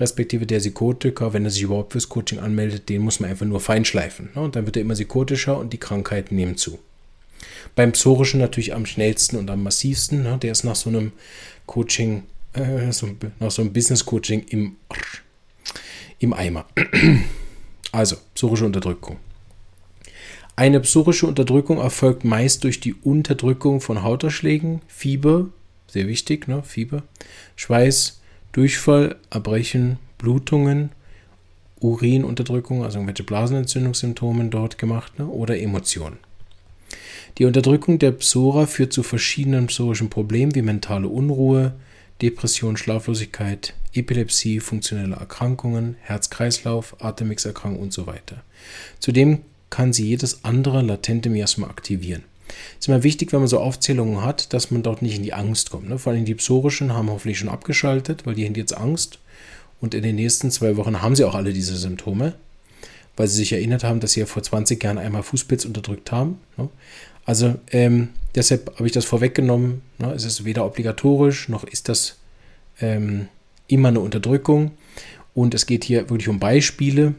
respektive 0.00 0.46
der 0.46 0.58
Psychotiker, 0.58 1.32
wenn 1.32 1.44
er 1.44 1.50
sich 1.50 1.62
überhaupt 1.62 1.92
fürs 1.92 2.08
Coaching 2.08 2.38
anmeldet, 2.38 2.88
den 2.88 3.02
muss 3.02 3.20
man 3.20 3.30
einfach 3.30 3.46
nur 3.46 3.60
feinschleifen. 3.60 4.30
Ne? 4.34 4.42
Und 4.42 4.56
dann 4.56 4.66
wird 4.66 4.76
er 4.76 4.82
immer 4.82 4.94
psychotischer 4.94 5.58
und 5.58 5.72
die 5.72 5.78
Krankheiten 5.78 6.36
nehmen 6.36 6.56
zu. 6.56 6.78
Beim 7.76 7.92
psorischen 7.92 8.40
natürlich 8.40 8.72
am 8.72 8.86
schnellsten 8.86 9.36
und 9.36 9.50
am 9.50 9.62
massivsten. 9.62 10.22
Ne? 10.22 10.38
Der 10.40 10.52
ist 10.52 10.64
nach 10.64 10.76
so 10.76 10.88
einem 10.88 11.12
Coaching, 11.66 12.22
äh, 12.54 12.92
so, 12.92 13.08
nach 13.40 13.50
so 13.50 13.62
einem 13.62 13.72
Business 13.72 14.04
Coaching 14.04 14.44
im, 14.48 14.76
im 16.18 16.32
Eimer. 16.32 16.66
Also, 17.94 18.16
psorische 18.34 18.64
Unterdrückung. 18.64 19.18
Eine 20.56 20.80
psorische 20.80 21.28
Unterdrückung 21.28 21.78
erfolgt 21.78 22.24
meist 22.24 22.64
durch 22.64 22.80
die 22.80 22.92
Unterdrückung 22.92 23.80
von 23.80 24.02
Hautausschlägen, 24.02 24.82
Fieber, 24.88 25.46
sehr 25.86 26.08
wichtig, 26.08 26.48
ne? 26.48 26.64
Fieber, 26.64 27.04
Schweiß, 27.54 28.20
Durchfall, 28.50 29.14
Erbrechen, 29.30 29.98
Blutungen, 30.18 30.90
Urinunterdrückung, 31.78 32.82
also 32.82 32.98
irgendwelche 32.98 33.22
Blasenentzündungssymptome 33.22 34.46
dort 34.46 34.76
gemacht, 34.76 35.16
ne? 35.20 35.26
oder 35.28 35.56
Emotionen. 35.60 36.18
Die 37.38 37.44
Unterdrückung 37.44 38.00
der 38.00 38.10
Psora 38.10 38.66
führt 38.66 38.92
zu 38.92 39.04
verschiedenen 39.04 39.68
psorischen 39.68 40.10
Problemen 40.10 40.56
wie 40.56 40.62
mentale 40.62 41.06
Unruhe, 41.06 41.74
Depression, 42.20 42.76
Schlaflosigkeit, 42.76 43.72
Epilepsie, 43.94 44.60
funktionelle 44.60 45.16
Erkrankungen, 45.16 45.96
Herz-Kreislauf, 46.00 46.96
Atemwegserkrankungen 47.00 47.82
und 47.82 47.92
so 47.92 48.06
weiter. 48.06 48.42
Zudem 49.00 49.40
kann 49.70 49.92
sie 49.92 50.06
jedes 50.06 50.44
andere 50.44 50.82
latente 50.82 51.30
Miasma 51.30 51.66
aktivieren. 51.68 52.22
Es 52.78 52.86
ist 52.86 52.88
immer 52.88 53.02
wichtig, 53.02 53.32
wenn 53.32 53.40
man 53.40 53.48
so 53.48 53.58
Aufzählungen 53.58 54.22
hat, 54.22 54.52
dass 54.52 54.70
man 54.70 54.82
dort 54.82 55.02
nicht 55.02 55.16
in 55.16 55.22
die 55.22 55.32
Angst 55.32 55.70
kommt. 55.70 55.88
Ne? 55.88 55.98
Vor 55.98 56.12
allem 56.12 56.24
die 56.24 56.34
psorischen 56.34 56.92
haben 56.92 57.10
hoffentlich 57.10 57.38
schon 57.38 57.48
abgeschaltet, 57.48 58.26
weil 58.26 58.34
die 58.34 58.44
haben 58.44 58.54
jetzt 58.54 58.76
Angst. 58.76 59.18
Und 59.80 59.94
in 59.94 60.02
den 60.02 60.16
nächsten 60.16 60.50
zwei 60.50 60.76
Wochen 60.76 61.02
haben 61.02 61.16
sie 61.16 61.24
auch 61.24 61.34
alle 61.34 61.52
diese 61.52 61.76
Symptome, 61.76 62.34
weil 63.16 63.26
sie 63.26 63.36
sich 63.36 63.52
erinnert 63.52 63.84
haben, 63.84 64.00
dass 64.00 64.12
sie 64.12 64.20
ja 64.20 64.26
vor 64.26 64.42
20 64.42 64.82
Jahren 64.82 64.98
einmal 64.98 65.22
Fußpilz 65.22 65.64
unterdrückt 65.64 66.12
haben. 66.12 66.38
Ne? 66.56 66.68
Also 67.24 67.56
ähm, 67.70 68.10
deshalb 68.34 68.76
habe 68.76 68.86
ich 68.86 68.92
das 68.92 69.04
vorweggenommen. 69.04 69.82
Ne? 69.98 70.12
Es 70.12 70.24
ist 70.24 70.44
weder 70.44 70.64
obligatorisch, 70.64 71.48
noch 71.48 71.64
ist 71.64 71.88
das 71.88 72.18
ähm, 72.80 73.28
immer 73.68 73.88
eine 73.88 74.00
Unterdrückung. 74.00 74.72
Und 75.34 75.54
es 75.54 75.66
geht 75.66 75.84
hier 75.84 76.10
wirklich 76.10 76.28
um 76.28 76.38
Beispiele, 76.38 77.14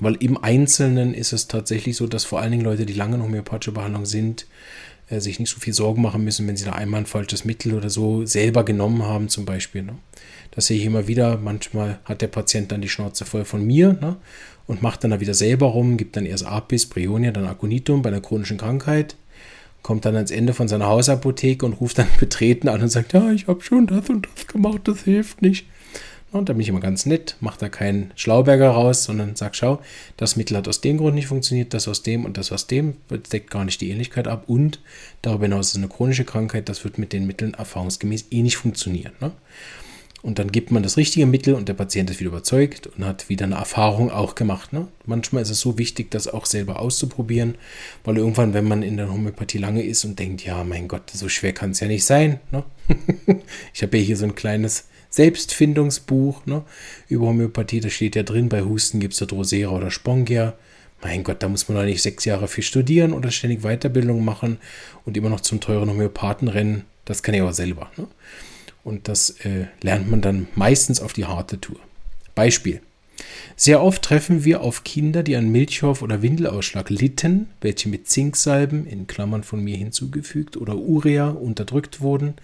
weil 0.00 0.14
im 0.16 0.42
Einzelnen 0.42 1.14
ist 1.14 1.32
es 1.32 1.46
tatsächlich 1.46 1.96
so, 1.96 2.06
dass 2.06 2.24
vor 2.24 2.40
allen 2.40 2.50
Dingen 2.50 2.64
Leute, 2.64 2.86
die 2.86 2.94
lange 2.94 3.16
in 3.16 3.22
homöopathischer 3.22 3.72
Behandlung 3.72 4.04
sind, 4.04 4.46
äh, 5.08 5.20
sich 5.20 5.38
nicht 5.38 5.50
so 5.50 5.60
viel 5.60 5.72
Sorgen 5.72 6.02
machen 6.02 6.24
müssen, 6.24 6.46
wenn 6.48 6.56
sie 6.56 6.64
da 6.64 6.72
einmal 6.72 7.00
ein 7.00 7.06
falsches 7.06 7.44
Mittel 7.44 7.74
oder 7.74 7.90
so 7.90 8.26
selber 8.26 8.64
genommen 8.64 9.02
haben, 9.04 9.28
zum 9.28 9.44
Beispiel. 9.44 9.82
Ne? 9.82 9.96
Das 10.50 10.66
sehe 10.66 10.78
ich 10.78 10.84
immer 10.84 11.06
wieder. 11.06 11.38
Manchmal 11.38 12.00
hat 12.04 12.22
der 12.22 12.28
Patient 12.28 12.72
dann 12.72 12.82
die 12.82 12.88
Schnauze 12.88 13.24
voll 13.24 13.44
von 13.44 13.64
mir 13.64 13.92
ne? 13.92 14.16
und 14.66 14.82
macht 14.82 15.04
dann 15.04 15.12
da 15.12 15.20
wieder 15.20 15.34
selber 15.34 15.66
rum, 15.66 15.96
gibt 15.96 16.16
dann 16.16 16.26
erst 16.26 16.46
Apis, 16.46 16.86
Brionia, 16.86 17.30
dann 17.30 17.46
Aconitum 17.46 18.02
bei 18.02 18.08
einer 18.08 18.20
chronischen 18.20 18.58
Krankheit 18.58 19.14
kommt 19.84 20.06
dann 20.06 20.16
ans 20.16 20.30
Ende 20.30 20.54
von 20.54 20.66
seiner 20.66 20.86
Hausapotheke 20.86 21.64
und 21.64 21.74
ruft 21.74 21.98
dann 21.98 22.08
betreten 22.18 22.68
an 22.68 22.82
und 22.82 22.88
sagt, 22.88 23.12
ja, 23.12 23.30
ich 23.30 23.46
habe 23.46 23.62
schon 23.62 23.86
das 23.86 24.08
und 24.08 24.26
das 24.34 24.48
gemacht, 24.48 24.80
das 24.84 25.02
hilft 25.02 25.42
nicht. 25.42 25.66
Und 26.32 26.48
da 26.48 26.54
bin 26.54 26.62
ich 26.62 26.68
immer 26.68 26.80
ganz 26.80 27.06
nett, 27.06 27.36
mache 27.38 27.60
da 27.60 27.68
keinen 27.68 28.10
Schlauberger 28.16 28.70
raus, 28.70 29.04
sondern 29.04 29.36
sage, 29.36 29.54
schau, 29.54 29.80
das 30.16 30.34
Mittel 30.34 30.56
hat 30.56 30.66
aus 30.66 30.80
dem 30.80 30.96
Grund 30.96 31.14
nicht 31.14 31.28
funktioniert, 31.28 31.74
das 31.74 31.86
aus 31.86 32.02
dem 32.02 32.24
und 32.24 32.38
das 32.38 32.50
aus 32.50 32.66
dem, 32.66 32.96
deckt 33.30 33.50
gar 33.50 33.64
nicht 33.64 33.80
die 33.82 33.90
Ähnlichkeit 33.90 34.26
ab 34.26 34.44
und 34.48 34.80
darüber 35.22 35.44
hinaus 35.44 35.68
ist 35.68 35.72
es 35.74 35.78
eine 35.78 35.88
chronische 35.88 36.24
Krankheit, 36.24 36.68
das 36.68 36.82
wird 36.82 36.98
mit 36.98 37.12
den 37.12 37.26
Mitteln 37.26 37.54
erfahrungsgemäß 37.54 38.26
eh 38.32 38.42
nicht 38.42 38.56
funktionieren. 38.56 39.12
Ne? 39.20 39.30
Und 40.24 40.38
dann 40.38 40.50
gibt 40.50 40.70
man 40.70 40.82
das 40.82 40.96
richtige 40.96 41.26
Mittel 41.26 41.52
und 41.52 41.68
der 41.68 41.74
Patient 41.74 42.08
ist 42.08 42.18
wieder 42.18 42.30
überzeugt 42.30 42.86
und 42.86 43.04
hat 43.04 43.28
wieder 43.28 43.44
eine 43.44 43.56
Erfahrung 43.56 44.10
auch 44.10 44.34
gemacht. 44.34 44.72
Ne? 44.72 44.88
Manchmal 45.04 45.42
ist 45.42 45.50
es 45.50 45.60
so 45.60 45.76
wichtig, 45.76 46.10
das 46.10 46.28
auch 46.28 46.46
selber 46.46 46.80
auszuprobieren, 46.80 47.56
weil 48.04 48.16
irgendwann, 48.16 48.54
wenn 48.54 48.64
man 48.64 48.82
in 48.82 48.96
der 48.96 49.12
Homöopathie 49.12 49.58
lange 49.58 49.82
ist 49.82 50.02
und 50.06 50.18
denkt, 50.18 50.42
ja, 50.42 50.64
mein 50.64 50.88
Gott, 50.88 51.10
so 51.10 51.28
schwer 51.28 51.52
kann 51.52 51.72
es 51.72 51.80
ja 51.80 51.88
nicht 51.88 52.06
sein. 52.06 52.40
Ne? 52.52 52.64
ich 53.74 53.82
habe 53.82 53.98
ja 53.98 54.02
hier 54.02 54.16
so 54.16 54.24
ein 54.24 54.34
kleines 54.34 54.88
Selbstfindungsbuch 55.10 56.46
ne? 56.46 56.62
über 57.10 57.26
Homöopathie, 57.26 57.80
da 57.80 57.90
steht 57.90 58.16
ja 58.16 58.22
drin, 58.22 58.48
bei 58.48 58.62
Husten 58.62 59.00
gibt 59.00 59.12
es 59.12 59.18
da 59.18 59.26
Drosera 59.26 59.72
oder 59.72 59.90
Spongia. 59.90 60.54
Mein 61.02 61.22
Gott, 61.22 61.42
da 61.42 61.50
muss 61.50 61.68
man 61.68 61.76
doch 61.76 61.84
nicht 61.84 62.00
sechs 62.00 62.24
Jahre 62.24 62.48
viel 62.48 62.64
studieren 62.64 63.12
oder 63.12 63.30
ständig 63.30 63.60
Weiterbildung 63.60 64.24
machen 64.24 64.56
und 65.04 65.18
immer 65.18 65.28
noch 65.28 65.40
zum 65.40 65.60
teuren 65.60 65.90
Homöopathen 65.90 66.48
rennen. 66.48 66.84
Das 67.04 67.22
kann 67.22 67.34
ich 67.34 67.42
auch 67.42 67.52
selber. 67.52 67.90
Ne? 67.98 68.06
Und 68.84 69.08
das 69.08 69.30
äh, 69.40 69.66
lernt 69.82 70.10
man 70.10 70.20
dann 70.20 70.46
meistens 70.54 71.00
auf 71.00 71.14
die 71.14 71.24
harte 71.24 71.60
Tour. 71.60 71.80
Beispiel. 72.34 72.80
Sehr 73.56 73.82
oft 73.82 74.02
treffen 74.02 74.44
wir 74.44 74.60
auf 74.62 74.84
Kinder, 74.84 75.22
die 75.22 75.36
an 75.36 75.50
Milchhoff- 75.50 76.02
oder 76.02 76.22
Windelausschlag 76.22 76.90
litten, 76.90 77.48
welche 77.60 77.88
mit 77.88 78.08
Zinksalben, 78.08 78.86
in 78.86 79.06
Klammern 79.06 79.44
von 79.44 79.62
mir 79.62 79.76
hinzugefügt, 79.76 80.56
oder 80.56 80.76
Urea 80.76 81.30
unterdrückt 81.30 82.00
wurden. 82.00 82.34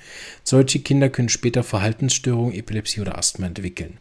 Solche 0.45 0.79
Kinder 0.79 1.09
können 1.09 1.29
später 1.29 1.65
Verhaltensstörungen, 1.65 2.55
Epilepsie 2.55 3.01
oder 3.01 3.19
Asthma 3.19 3.47
entwickeln. 3.47 3.99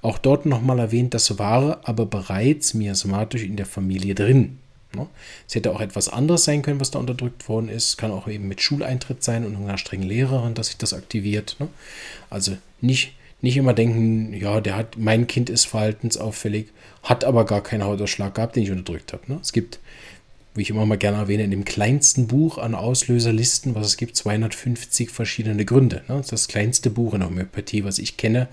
Auch 0.00 0.18
dort 0.18 0.46
nochmal 0.46 0.78
erwähnt, 0.78 1.12
das 1.12 1.38
war 1.38 1.80
aber 1.82 2.06
bereits 2.06 2.72
miasmatisch 2.72 3.44
in 3.44 3.56
der 3.56 3.66
Familie 3.66 4.14
drin. 4.14 4.58
Ne? 4.94 5.06
Es 5.46 5.54
hätte 5.54 5.72
auch 5.72 5.80
etwas 5.80 6.08
anderes 6.08 6.44
sein 6.44 6.62
können, 6.62 6.80
was 6.80 6.90
da 6.90 6.98
unterdrückt 6.98 7.48
worden 7.48 7.68
ist. 7.68 7.98
Kann 7.98 8.10
auch 8.10 8.28
eben 8.28 8.48
mit 8.48 8.62
Schuleintritt 8.62 9.22
sein 9.22 9.44
und 9.44 9.56
einer 9.56 9.78
strengen 9.78 10.08
Lehrerin, 10.08 10.54
dass 10.54 10.68
sich 10.68 10.78
das 10.78 10.94
aktiviert. 10.94 11.56
Ne? 11.58 11.68
Also 12.30 12.56
nicht, 12.80 13.14
nicht 13.42 13.56
immer 13.56 13.74
denken, 13.74 14.32
ja, 14.32 14.60
der 14.60 14.76
hat, 14.76 14.96
mein 14.96 15.26
Kind 15.26 15.50
ist 15.50 15.66
verhaltensauffällig, 15.66 16.68
hat 17.02 17.24
aber 17.24 17.44
gar 17.44 17.62
keinen 17.62 17.84
Hautausschlag 17.84 18.34
gehabt, 18.34 18.56
den 18.56 18.62
ich 18.62 18.70
unterdrückt 18.70 19.12
habe. 19.12 19.22
Ne? 19.26 19.38
Es 19.42 19.52
gibt, 19.52 19.78
wie 20.54 20.62
ich 20.62 20.70
immer 20.70 20.86
mal 20.86 20.98
gerne 20.98 21.18
erwähne, 21.18 21.44
in 21.44 21.50
dem 21.50 21.64
kleinsten 21.66 22.26
Buch 22.26 22.56
an 22.56 22.74
Auslöserlisten, 22.74 23.74
was 23.74 23.86
es 23.86 23.96
gibt, 23.98 24.16
250 24.16 25.10
verschiedene 25.10 25.64
Gründe. 25.66 26.02
Das 26.08 26.20
ist 26.20 26.32
das 26.32 26.48
kleinste 26.48 26.88
Buch 26.88 27.12
in 27.12 27.20
der 27.20 27.28
Homöopathie, 27.28 27.84
was 27.84 27.98
ich 27.98 28.16
kenne 28.16 28.48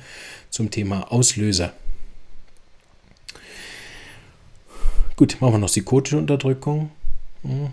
zum 0.50 0.70
Thema 0.70 1.12
Auslöser. 1.12 1.74
Gut, 5.16 5.38
machen 5.40 5.54
wir 5.54 5.58
noch 5.60 5.68
psychotische 5.68 6.18
Unterdrückung. 6.18 6.92
Hm. 7.44 7.72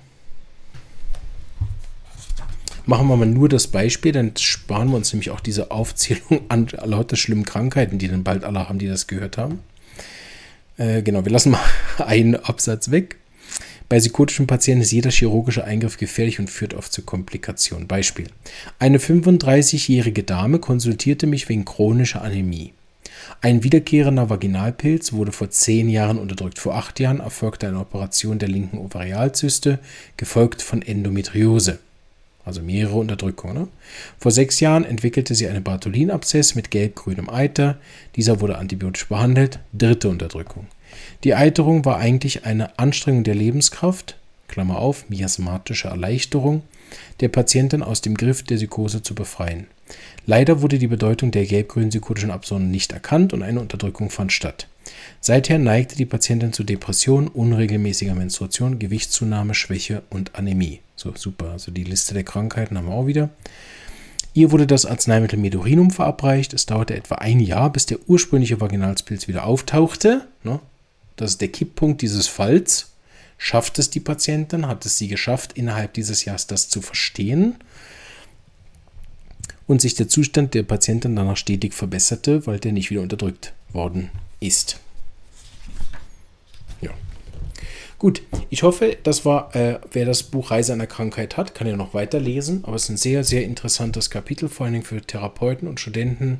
Machen 2.85 3.07
wir 3.09 3.16
mal 3.16 3.26
nur 3.26 3.48
das 3.48 3.68
Beispiel, 3.68 4.11
dann 4.11 4.37
sparen 4.37 4.90
wir 4.90 4.96
uns 4.96 5.12
nämlich 5.12 5.31
auch 5.31 5.40
diese 5.40 5.70
Aufzählung 5.70 6.42
an 6.48 6.68
lauter 6.85 7.16
schlimmen 7.16 7.44
Krankheiten, 7.44 7.98
die 7.98 8.09
dann 8.09 8.24
bald 8.24 8.44
alle 8.44 8.68
haben, 8.68 8.78
die 8.78 8.88
das 8.88 9.07
gehört 9.07 9.38
haben. 9.38 9.61
Äh, 10.78 11.02
genau, 11.02 11.24
wir 11.24 11.33
lassen 11.33 11.50
mal 11.50 11.61
einen 11.98 12.37
Absatz 12.37 12.90
weg. 12.90 13.16
Bei 13.88 13.98
psychotischen 13.98 14.46
Patienten 14.46 14.83
ist 14.83 14.90
jeder 14.90 15.11
chirurgische 15.11 15.64
Eingriff 15.64 15.98
gefährlich 15.98 16.38
und 16.40 16.48
führt 16.48 16.74
oft 16.74 16.92
zu 16.92 17.02
Komplikationen. 17.02 17.87
Beispiel. 17.87 18.28
Eine 18.78 18.98
35-jährige 18.98 20.22
Dame 20.22 20.61
konsultierte 20.61 21.26
mich 21.26 21.48
wegen 21.48 21.64
chronischer 21.64 22.22
Anämie. 22.22 22.72
Ein 23.44 23.64
wiederkehrender 23.64 24.31
Vaginalpilz 24.31 25.12
wurde 25.14 25.33
vor 25.33 25.50
zehn 25.50 25.88
Jahren 25.88 26.16
unterdrückt. 26.16 26.61
Vor 26.61 26.76
acht 26.76 27.00
Jahren 27.00 27.18
erfolgte 27.18 27.66
eine 27.66 27.81
Operation 27.81 28.38
der 28.38 28.48
linken 28.48 28.78
Ovarialzyste, 28.78 29.81
gefolgt 30.16 30.62
von 30.62 30.81
Endometriose. 30.81 31.81
Also 32.44 32.62
mehrere 32.62 32.94
Unterdrückungen. 32.94 33.57
Ne? 33.57 33.68
Vor 34.20 34.31
sechs 34.31 34.61
Jahren 34.61 34.85
entwickelte 34.85 35.35
sie 35.35 35.48
einen 35.48 35.64
Bartholinabszess 35.64 36.55
mit 36.55 36.70
gelb-grünem 36.70 37.28
Eiter. 37.28 37.78
Dieser 38.14 38.40
wurde 38.40 38.59
antibiotisch 38.59 39.09
behandelt. 39.09 39.59
Dritte 39.72 40.09
Unterdrückung. 40.09 40.68
Die 41.24 41.35
Eiterung 41.35 41.85
war 41.85 41.96
eigentlich 41.96 42.44
eine 42.44 42.78
Anstrengung 42.78 43.24
der 43.24 43.35
Lebenskraft, 43.35 44.16
Klammer 44.46 44.78
auf, 44.78 45.09
miasmatische 45.09 45.88
Erleichterung, 45.88 46.62
der 47.20 47.28
Patientin 47.28 47.83
aus 47.83 48.00
dem 48.00 48.16
Griff 48.16 48.42
der 48.42 48.57
Psychose 48.57 49.02
zu 49.02 49.14
befreien. 49.14 49.66
Leider 50.26 50.62
wurde 50.62 50.78
die 50.78 50.87
Bedeutung 50.87 51.31
der 51.31 51.46
gelb-grünen 51.46 51.90
psychotischen 51.90 52.31
Absonnen 52.31 52.70
nicht 52.70 52.92
erkannt 52.92 53.33
und 53.33 53.42
eine 53.42 53.61
Unterdrückung 53.61 54.11
fand 54.11 54.33
statt. 54.33 54.68
Seither 55.20 55.59
neigte 55.59 55.96
die 55.96 56.07
Patientin 56.07 56.52
zu 56.52 56.64
Depression, 56.64 57.28
unregelmäßiger 57.28 58.14
Menstruation, 58.14 58.78
Gewichtszunahme, 58.78 59.55
Schwäche 59.55 60.02
und 60.11 60.35
Anämie. 60.35 60.81
So, 60.96 61.12
super. 61.16 61.50
Also 61.50 61.70
die 61.70 61.85
Liste 61.85 62.14
der 62.14 62.24
Krankheiten 62.24 62.76
haben 62.76 62.87
wir 62.87 62.94
auch 62.94 63.07
wieder. 63.07 63.31
Ihr 64.35 64.50
wurde 64.50 64.66
das 64.66 64.87
Arzneimittel 64.87 65.38
Medurinum 65.38 65.90
verabreicht. 65.90 66.55
Es 66.55 66.66
dauerte 66.66 66.94
etwa 66.94 67.16
ein 67.16 67.40
Jahr, 67.40 67.70
bis 67.70 67.87
der 67.87 67.98
ursprüngliche 68.07 68.61
Vaginalspilz 68.61 69.28
wieder 69.28 69.44
auftauchte. 69.44 70.26
Ne? 70.42 70.59
Das 71.16 71.33
ist 71.33 71.40
der 71.40 71.48
Kipppunkt 71.48 72.02
dieses 72.02 72.28
Falls. 72.28 72.91
Schafft 73.44 73.81
es 73.81 73.90
die 73.90 73.98
Patientin? 73.98 74.68
Hat 74.68 74.87
es 74.87 74.98
sie 74.98 75.09
geschafft, 75.09 75.55
innerhalb 75.55 75.94
dieses 75.94 76.24
Jahres 76.24 76.46
das 76.46 76.68
zu 76.68 76.81
verstehen? 76.81 77.57
Und 79.66 79.81
sich 79.81 79.96
der 79.96 80.07
Zustand 80.07 80.55
der 80.55 80.62
Patientin 80.62 81.16
danach 81.16 81.37
stetig 81.37 81.74
verbesserte, 81.74 82.46
weil 82.46 82.61
der 82.61 82.70
nicht 82.70 82.90
wieder 82.90 83.00
unterdrückt 83.00 83.52
worden 83.72 84.11
ist. 84.38 84.78
Ja. 86.83 86.92
Gut, 87.98 88.22
ich 88.48 88.62
hoffe, 88.62 88.96
das 89.02 89.24
war, 89.24 89.52
äh, 89.57 89.81
wer 89.90 90.07
das 90.07 90.22
Buch 90.22 90.52
Reise 90.52 90.72
einer 90.72 90.87
Krankheit 90.87 91.37
hat, 91.37 91.52
kann 91.52 91.66
ja 91.66 91.76
noch 91.76 91.94
weiterlesen, 91.94 92.64
aber 92.64 92.76
es 92.76 92.85
ist 92.85 92.90
ein 92.90 92.96
sehr, 92.96 93.24
sehr 93.24 93.42
interessantes 93.42 94.09
Kapitel, 94.09 94.48
vor 94.48 94.66
allen 94.66 94.74
Dingen 94.74 94.87
für 94.87 95.02
Therapeuten 95.02 95.66
und 95.66 95.81
Studenten, 95.81 96.38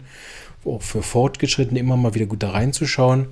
auch 0.65 0.83
für 0.83 1.03
Fortgeschrittene 1.03 1.81
immer 1.81 1.97
mal 1.97 2.15
wieder 2.15 2.27
gut 2.27 2.45
da 2.45 2.51
reinzuschauen 2.51 3.27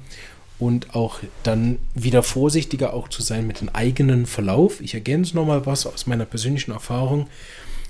und 0.61 0.95
auch 0.95 1.21
dann 1.43 1.79
wieder 1.95 2.23
vorsichtiger 2.23 2.95
auch 2.95 3.09
zu 3.09 3.23
sein 3.23 3.47
mit 3.47 3.61
dem 3.61 3.71
eigenen 3.71 4.27
Verlauf. 4.27 4.81
Ich 4.81 4.95
ergänze 4.95 5.35
nochmal 5.35 5.67
was 5.67 5.87
aus 5.87 6.07
meiner 6.07 6.27
persönlichen 6.27 6.73
Erfahrung. 6.73 7.29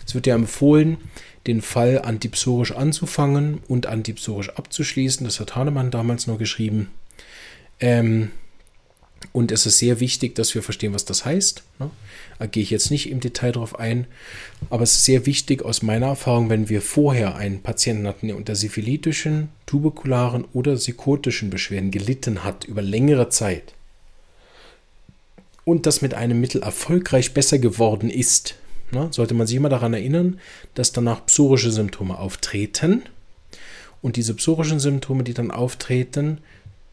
Es 0.06 0.14
wird 0.14 0.26
ja 0.26 0.34
empfohlen, 0.34 0.96
den 1.46 1.62
Fall 1.62 2.00
antipsorisch 2.02 2.72
anzufangen 2.72 3.58
und 3.68 3.86
antipsorisch 3.86 4.50
abzuschließen. 4.50 5.24
Das 5.24 5.40
hat 5.40 5.56
Hahnemann 5.56 5.90
damals 5.90 6.26
noch 6.26 6.38
geschrieben. 6.38 6.90
Ähm, 7.80 8.30
und 9.32 9.52
es 9.52 9.66
ist 9.66 9.78
sehr 9.78 10.00
wichtig, 10.00 10.34
dass 10.34 10.54
wir 10.54 10.62
verstehen, 10.62 10.94
was 10.94 11.04
das 11.04 11.24
heißt. 11.24 11.62
Ne? 11.78 11.90
Da 12.38 12.46
gehe 12.46 12.62
ich 12.62 12.70
jetzt 12.70 12.90
nicht 12.90 13.10
im 13.10 13.20
Detail 13.20 13.52
darauf 13.52 13.78
ein, 13.78 14.06
aber 14.70 14.82
es 14.82 14.92
ist 14.92 15.04
sehr 15.04 15.26
wichtig 15.26 15.62
aus 15.62 15.82
meiner 15.82 16.06
Erfahrung, 16.06 16.48
wenn 16.48 16.68
wir 16.68 16.80
vorher 16.80 17.36
einen 17.36 17.62
Patienten 17.62 18.06
hatten, 18.06 18.28
der 18.28 18.36
unter 18.36 18.56
syphilitischen, 18.56 19.50
tuberkularen 19.66 20.46
oder 20.52 20.74
psychotischen 20.76 21.50
Beschwerden 21.50 21.90
gelitten 21.90 22.44
hat 22.44 22.64
über 22.64 22.82
längere 22.82 23.28
Zeit 23.28 23.74
und 25.64 25.86
das 25.86 26.02
mit 26.02 26.14
einem 26.14 26.40
Mittel 26.40 26.62
erfolgreich 26.62 27.34
besser 27.34 27.58
geworden 27.58 28.10
ist, 28.10 28.56
ne, 28.90 29.08
sollte 29.10 29.34
man 29.34 29.46
sich 29.46 29.56
immer 29.56 29.68
daran 29.68 29.94
erinnern, 29.94 30.40
dass 30.74 30.92
danach 30.92 31.26
psorische 31.26 31.70
Symptome 31.70 32.18
auftreten. 32.18 33.02
Und 34.02 34.16
diese 34.16 34.34
psorischen 34.34 34.80
Symptome, 34.80 35.24
die 35.24 35.34
dann 35.34 35.50
auftreten, 35.50 36.38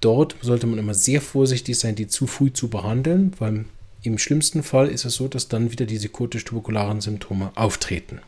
dort 0.02 0.36
sollte 0.42 0.68
man 0.68 0.80
immer 0.80 0.94
sehr 0.94 1.22
vorsichtig 1.22 1.78
sein, 1.78 1.96
die 1.96 2.08
zu 2.08 2.28
früh 2.28 2.52
zu 2.52 2.70
behandeln, 2.70 3.34
weil 3.40 3.66
im 4.04 4.18
schlimmsten 4.18 4.64
Fall 4.64 4.88
ist 4.88 5.06
es 5.06 5.16
so, 5.16 5.28
dass 5.28 5.48
dann 5.48 5.72
wieder 5.72 5.86
diese 5.86 6.10
kotisch-tuberkularen 6.10 7.02
Symptome 7.02 7.52
auftreten. 7.56 8.22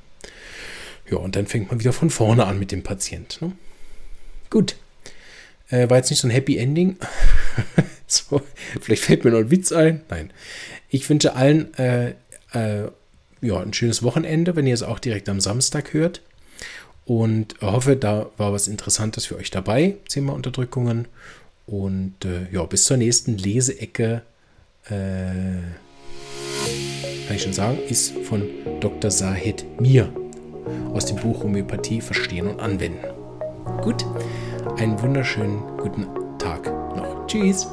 Ja, 1.10 1.18
und 1.18 1.36
dann 1.36 1.48
fängt 1.48 1.70
man 1.70 1.80
wieder 1.80 1.94
von 1.94 2.10
vorne 2.10 2.46
an 2.46 2.60
mit 2.60 2.72
dem 2.72 2.84
Patient. 2.84 3.42
Ne? 3.42 3.54
Gut. 4.50 4.76
Äh, 5.70 5.90
war 5.90 5.98
jetzt 5.98 6.10
nicht 6.10 6.20
so 6.20 6.28
ein 6.28 6.32
Happy 6.32 6.58
Ending. 6.58 6.98
so, 8.08 8.42
vielleicht 8.82 9.04
fällt 9.04 9.24
mir 9.24 9.32
noch 9.32 9.40
ein 9.40 9.52
Witz 9.52 9.72
ein. 9.72 10.02
Nein. 10.10 10.32
Ich 10.90 11.08
wünsche 11.10 11.36
allen 11.36 11.74
äh, 11.76 12.16
äh, 12.54 12.90
ja, 13.42 13.60
ein 13.60 13.74
schönes 13.74 14.04
Wochenende, 14.04 14.56
wenn 14.56 14.68
ihr 14.68 14.74
es 14.74 14.84
auch 14.84 15.00
direkt 15.00 15.30
am 15.30 15.40
Samstag 15.40 15.94
hört. 15.94 16.22
Und 17.06 17.56
hoffe, 17.62 17.96
da 17.96 18.30
war 18.38 18.54
was 18.54 18.68
Interessantes 18.68 19.26
für 19.26 19.38
euch 19.38 19.50
dabei. 19.50 19.96
Zehnmal 20.08 20.36
Unterdrückungen. 20.36 21.08
Und 21.70 22.26
äh, 22.26 22.52
ja, 22.52 22.64
bis 22.66 22.86
zur 22.86 22.98
nächsten 22.98 23.38
Leseecke, 23.38 24.24
äh, 24.86 24.90
kann 27.28 27.36
ich 27.36 27.44
schon 27.44 27.54
sagen, 27.54 27.78
ist 27.88 28.12
von 28.24 28.42
Dr. 28.80 29.12
Sahid 29.12 29.66
Mir 29.80 30.12
aus 30.94 31.06
dem 31.06 31.18
Buch 31.18 31.44
Homöopathie 31.44 32.02
Verstehen 32.02 32.48
und 32.48 32.60
Anwenden. 32.60 33.06
Gut, 33.84 34.04
einen 34.78 35.00
wunderschönen 35.00 35.62
guten 35.78 36.08
Tag 36.40 36.66
noch. 36.96 37.28
Tschüss. 37.28 37.68